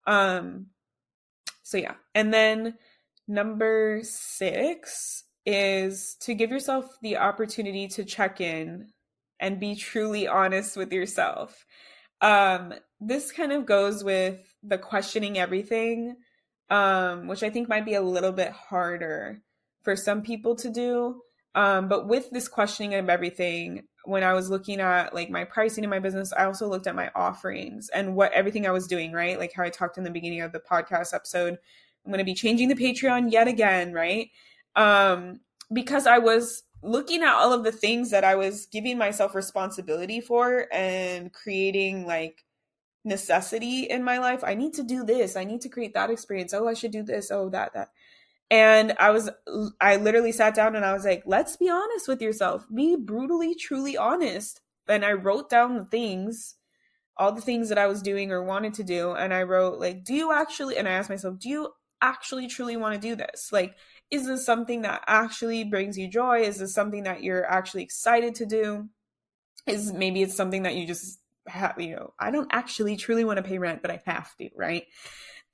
[0.06, 0.66] um,
[1.62, 1.94] so yeah.
[2.14, 2.74] And then
[3.26, 8.88] number six is to give yourself the opportunity to check in
[9.40, 11.66] and be truly honest with yourself.
[12.20, 16.16] Um, this kind of goes with the questioning everything,
[16.70, 19.40] um, which I think might be a little bit harder
[19.82, 21.20] for some people to do.
[21.54, 25.84] Um, but with this questioning of everything, when I was looking at like my pricing
[25.84, 29.12] in my business, I also looked at my offerings and what everything I was doing,
[29.12, 29.38] right?
[29.38, 31.58] Like how I talked in the beginning of the podcast episode.
[32.04, 34.30] I'm going to be changing the Patreon yet again, right?
[34.74, 35.40] Um,
[35.72, 40.20] because I was looking at all of the things that I was giving myself responsibility
[40.20, 42.44] for and creating like
[43.04, 44.42] necessity in my life.
[44.44, 45.36] I need to do this.
[45.36, 46.52] I need to create that experience.
[46.52, 47.30] Oh, I should do this.
[47.30, 47.90] Oh, that, that.
[48.52, 49.30] And I was,
[49.80, 52.66] I literally sat down and I was like, let's be honest with yourself.
[52.72, 54.60] Be brutally, truly honest.
[54.86, 56.56] And I wrote down the things,
[57.16, 59.12] all the things that I was doing or wanted to do.
[59.12, 61.70] And I wrote, like, do you actually, and I asked myself, do you
[62.02, 63.48] actually truly want to do this?
[63.52, 63.74] Like,
[64.10, 66.42] is this something that actually brings you joy?
[66.42, 68.90] Is this something that you're actually excited to do?
[69.66, 73.38] Is maybe it's something that you just have, you know, I don't actually truly want
[73.38, 74.84] to pay rent, but I have to, right?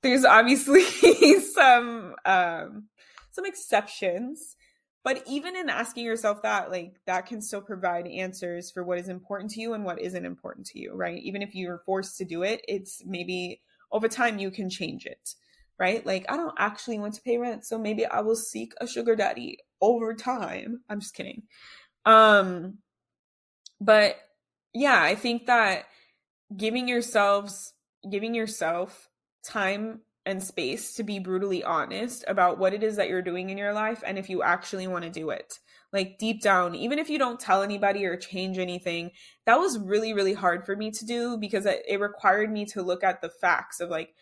[0.01, 0.83] There's obviously
[1.53, 2.85] some um
[3.31, 4.55] some exceptions
[5.03, 9.09] but even in asking yourself that like that can still provide answers for what is
[9.09, 11.21] important to you and what isn't important to you right?
[11.23, 15.35] Even if you're forced to do it it's maybe over time you can change it
[15.79, 16.05] right?
[16.05, 19.15] Like i don't actually want to pay rent so maybe i will seek a sugar
[19.15, 20.81] daddy over time.
[20.89, 21.43] I'm just kidding.
[22.05, 22.79] Um
[23.81, 24.17] but
[24.73, 25.85] yeah i think that
[26.55, 27.73] giving yourselves
[28.09, 29.08] giving yourself
[29.43, 33.57] time and space to be brutally honest about what it is that you're doing in
[33.57, 35.59] your life and if you actually want to do it.
[35.91, 39.09] Like deep down, even if you don't tell anybody or change anything,
[39.45, 43.03] that was really, really hard for me to do because it, required me to look
[43.03, 44.13] at the facts of like,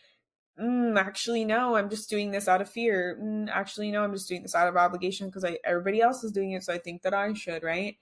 [0.57, 3.19] mm, actually, no, I'm just doing this out of fear.
[3.21, 6.51] Mm, actually, no, I'm just doing this out of obligation because everybody else is doing
[6.51, 6.63] it.
[6.63, 7.97] So I think that I should, right?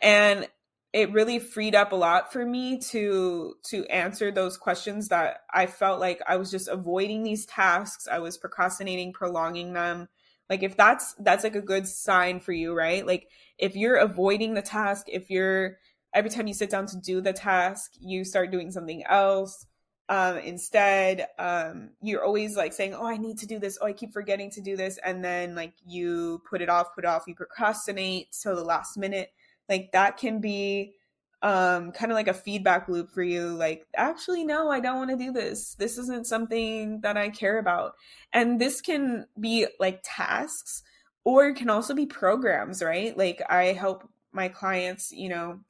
[0.00, 0.48] And
[0.92, 5.66] it really freed up a lot for me to to answer those questions that I
[5.66, 8.06] felt like I was just avoiding these tasks.
[8.10, 10.08] I was procrastinating, prolonging them.
[10.50, 13.06] Like if that's that's like a good sign for you, right?
[13.06, 13.28] Like
[13.58, 15.78] if you're avoiding the task, if you're
[16.14, 19.66] every time you sit down to do the task, you start doing something else.
[20.10, 23.78] Um, instead, um, you're always like saying, "Oh, I need to do this.
[23.80, 27.04] Oh, I keep forgetting to do this," and then like you put it off, put
[27.04, 27.24] it off.
[27.26, 29.30] You procrastinate till the last minute
[29.72, 30.92] like that can be
[31.40, 35.10] um kind of like a feedback loop for you like actually no i don't want
[35.10, 35.74] to do this.
[35.74, 37.94] This isn't something that i care about.
[38.32, 40.82] And this can be like tasks
[41.24, 43.16] or it can also be programs right?
[43.16, 45.60] Like i help my clients you know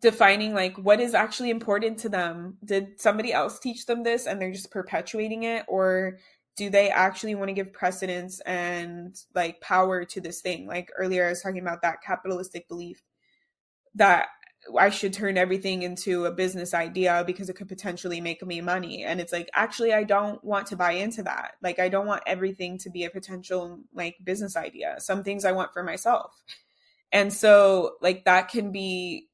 [0.00, 2.58] defining like what is actually important to them.
[2.64, 6.18] Did somebody else teach them this and they're just perpetuating it or
[6.56, 11.26] do they actually want to give precedence and like power to this thing like earlier
[11.26, 13.02] i was talking about that capitalistic belief
[13.94, 14.28] that
[14.78, 19.02] I should turn everything into a business idea because it could potentially make me money.
[19.02, 21.54] And it's like, actually, I don't want to buy into that.
[21.62, 24.96] Like, I don't want everything to be a potential like business idea.
[24.98, 26.42] Some things I want for myself.
[27.10, 29.28] And so, like, that can be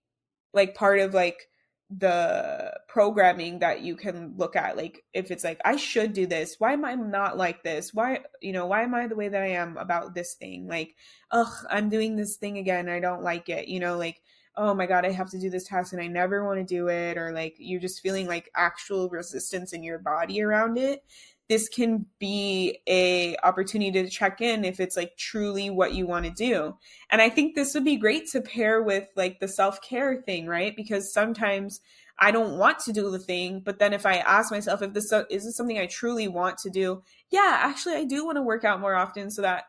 [0.54, 1.48] like part of like
[1.90, 4.76] the programming that you can look at.
[4.76, 7.94] Like, if it's like, I should do this, why am I not like this?
[7.94, 10.68] Why, you know, why am I the way that I am about this thing?
[10.68, 10.94] Like,
[11.30, 12.88] ugh, I'm doing this thing again.
[12.88, 14.20] I don't like it, you know, like,
[14.58, 16.88] oh my god i have to do this task and i never want to do
[16.88, 21.04] it or like you're just feeling like actual resistance in your body around it
[21.48, 26.24] this can be a opportunity to check in if it's like truly what you want
[26.24, 26.76] to do
[27.10, 30.76] and i think this would be great to pair with like the self-care thing right
[30.76, 31.80] because sometimes
[32.18, 35.12] i don't want to do the thing but then if i ask myself if this
[35.30, 38.64] is this something i truly want to do yeah actually i do want to work
[38.64, 39.64] out more often so that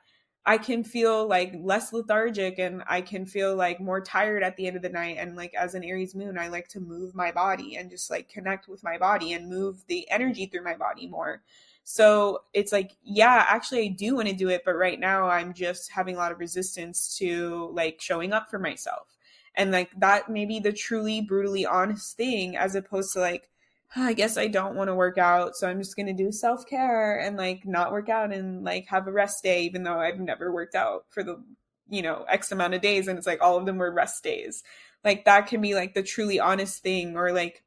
[0.46, 4.66] I can feel like less lethargic and I can feel like more tired at the
[4.66, 5.18] end of the night.
[5.20, 8.30] And like as an Aries moon, I like to move my body and just like
[8.30, 11.44] connect with my body and move the energy through my body more.
[11.92, 15.56] So it's like, yeah, actually, I do want to do it, but right now I'm
[15.56, 19.18] just having a lot of resistance to like showing up for myself.
[19.56, 23.50] And like that may be the truly brutally honest thing as opposed to like,
[23.96, 26.68] I guess I don't want to work out, so I'm just going to do self
[26.68, 30.20] care and like not work out and like have a rest day, even though I've
[30.20, 31.44] never worked out for the,
[31.90, 33.08] you know, X amount of days.
[33.08, 34.62] And it's like all of them were rest days.
[35.04, 37.18] Like that can be like the truly honest thing.
[37.18, 37.64] Or like,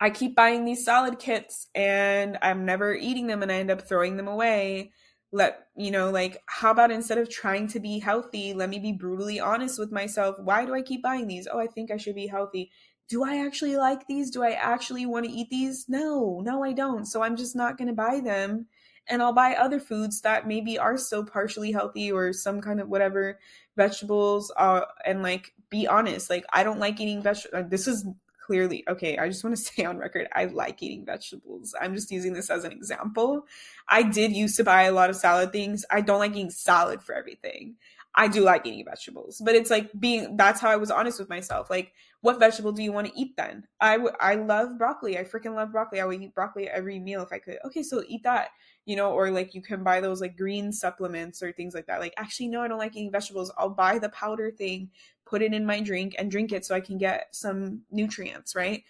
[0.00, 3.82] I keep buying these salad kits and I'm never eating them and I end up
[3.82, 4.92] throwing them away.
[5.30, 8.92] Let, you know, like, how about instead of trying to be healthy, let me be
[8.92, 10.36] brutally honest with myself.
[10.38, 11.46] Why do I keep buying these?
[11.50, 12.70] Oh, I think I should be healthy
[13.08, 14.30] do I actually like these?
[14.30, 15.86] Do I actually want to eat these?
[15.88, 17.06] No, no, I don't.
[17.06, 18.66] So I'm just not going to buy them.
[19.10, 22.88] And I'll buy other foods that maybe are still partially healthy or some kind of
[22.90, 23.38] whatever
[23.74, 24.52] vegetables.
[24.54, 27.70] Uh, and like, be honest, like, I don't like eating vegetables.
[27.70, 28.06] This is
[28.48, 29.18] clearly okay.
[29.18, 31.74] I just want to say on record, I like eating vegetables.
[31.78, 33.44] I'm just using this as an example.
[33.88, 35.84] I did used to buy a lot of salad things.
[35.90, 37.76] I don't like eating salad for everything.
[38.14, 41.28] I do like eating vegetables, but it's like being that's how I was honest with
[41.28, 41.68] myself.
[41.68, 41.92] Like,
[42.22, 43.64] what vegetable do you want to eat then?
[43.80, 45.18] I, w- I love broccoli.
[45.18, 46.00] I freaking love broccoli.
[46.00, 47.58] I would eat broccoli every meal if I could.
[47.66, 48.48] Okay, so eat that,
[48.86, 52.00] you know, or like you can buy those like green supplements or things like that.
[52.00, 53.52] Like, actually, no, I don't like eating vegetables.
[53.56, 54.90] I'll buy the powder thing,
[55.28, 58.84] put it in my drink, and drink it so I can get some nutrients, right?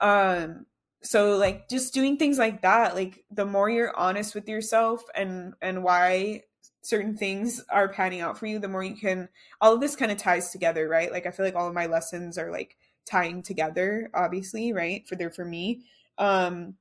[0.00, 0.66] Um,
[1.02, 5.54] so like just doing things like that like the more you're honest with yourself and
[5.62, 6.42] and why
[6.82, 9.28] certain things are panning out for you, the more you can
[9.60, 11.12] all of this kind of ties together, right?
[11.12, 12.76] Like I feel like all of my lessons are like
[13.06, 15.06] tying together, obviously, right?
[15.08, 15.84] For there for me.
[16.18, 16.74] Um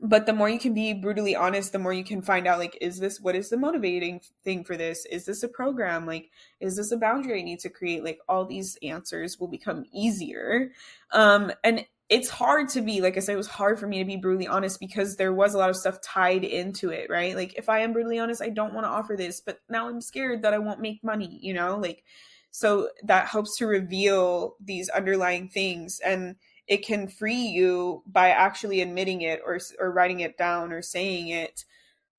[0.00, 2.76] but the more you can be brutally honest, the more you can find out like
[2.80, 5.06] is this what is the motivating thing for this?
[5.06, 6.06] Is this a program?
[6.06, 6.30] Like
[6.60, 8.04] is this a boundary I need to create?
[8.04, 10.70] Like all these answers will become easier.
[11.12, 14.04] Um and it's hard to be like i said it was hard for me to
[14.04, 17.54] be brutally honest because there was a lot of stuff tied into it right like
[17.54, 20.42] if i am brutally honest i don't want to offer this but now i'm scared
[20.42, 22.04] that i won't make money you know like
[22.52, 26.36] so that helps to reveal these underlying things and
[26.68, 31.28] it can free you by actually admitting it or or writing it down or saying
[31.28, 31.64] it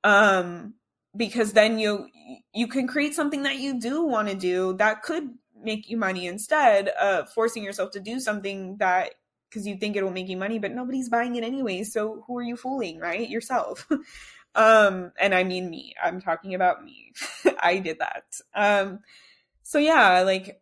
[0.04, 0.74] um
[1.16, 2.08] because then you
[2.54, 5.30] you can create something that you do want to do that could
[5.62, 9.16] make you money instead of forcing yourself to do something that
[9.50, 11.84] because you think it'll make you money, but nobody's buying it anyway.
[11.84, 13.30] So who are you fooling, right?
[13.30, 13.88] Yourself.
[14.56, 15.96] um, and I mean me.
[16.02, 17.14] I'm talking about me.
[17.60, 18.26] I did that.
[18.54, 19.00] Um,
[19.64, 20.62] so yeah, like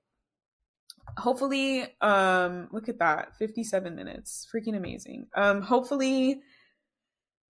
[1.18, 5.28] hopefully, um, look at that, 57 minutes, freaking amazing.
[5.36, 6.42] Um, hopefully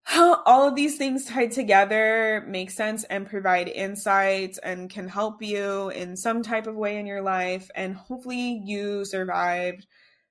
[0.16, 5.90] all of these things tied together make sense and provide insights and can help you
[5.90, 9.88] in some type of way in your life and hopefully you survived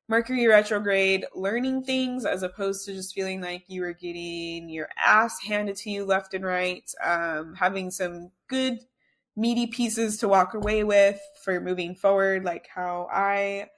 [0.06, 5.40] Mercury retrograde, learning things as opposed to just feeling like you were getting your ass
[5.40, 8.80] handed to you left and right, um, having some good,
[9.36, 13.68] meaty pieces to walk away with for moving forward, like how I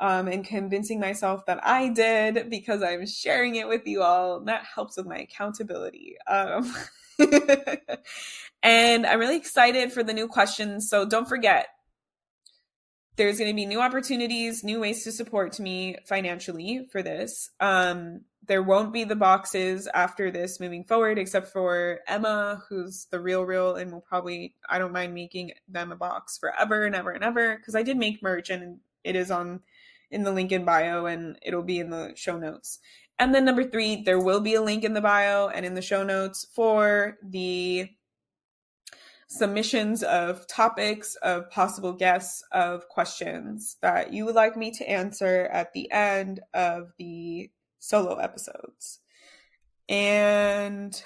[0.00, 4.40] um, and convincing myself that I did because I'm sharing it with you all.
[4.40, 6.16] That helps with my accountability.
[6.26, 6.74] Um,
[8.62, 10.88] and I'm really excited for the new questions.
[10.88, 11.68] So don't forget,
[13.16, 17.50] there's going to be new opportunities, new ways to support me financially for this.
[17.60, 23.20] Um, there won't be the boxes after this moving forward, except for Emma, who's the
[23.20, 27.12] real, real, and will probably, I don't mind making them a box forever and ever
[27.12, 29.60] and ever because I did make merch and it is on
[30.10, 32.80] in the link in bio and it'll be in the show notes.
[33.20, 35.80] And then number three, there will be a link in the bio and in the
[35.80, 37.88] show notes for the
[39.28, 45.48] submissions of topics, of possible guests, of questions that you would like me to answer
[45.52, 47.48] at the end of the
[47.80, 49.00] solo episodes.
[49.88, 51.02] And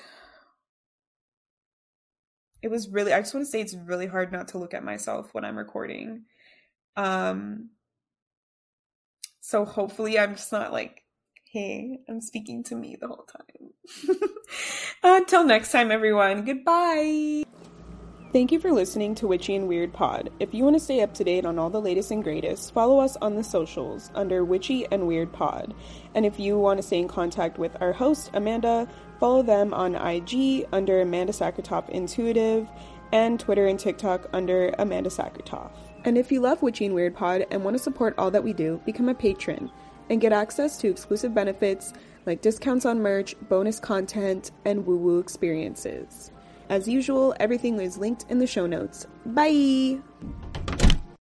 [2.61, 4.85] it was really I just want to say it's really hard not to look at
[4.85, 6.25] myself when I'm recording.
[6.97, 7.71] Um
[9.41, 11.03] so hopefully I'm just not like
[11.53, 14.19] hey, I'm speaking to me the whole time.
[15.05, 17.45] Until next time everyone, goodbye.
[18.35, 20.29] Thank you for listening to Witchy and Weird Pod.
[20.41, 22.99] If you want to stay up to date on all the latest and greatest, follow
[22.99, 25.73] us on the socials under Witchy and Weird Pod.
[26.17, 28.89] And if you want to stay in contact with our host, Amanda,
[29.21, 32.69] follow them on IG under Amanda Sakratoff Intuitive
[33.13, 35.71] and Twitter and TikTok under Amanda Sakratoff.
[36.05, 38.53] And if you love Witchy and Weird Pod and want to support all that we
[38.53, 39.71] do, become a patron
[40.11, 41.93] and get access to exclusive benefits
[42.27, 46.33] like discounts on merch, bonus content, and woo woo experiences.
[46.69, 49.07] As usual, everything is linked in the show notes.
[49.27, 50.01] Bye!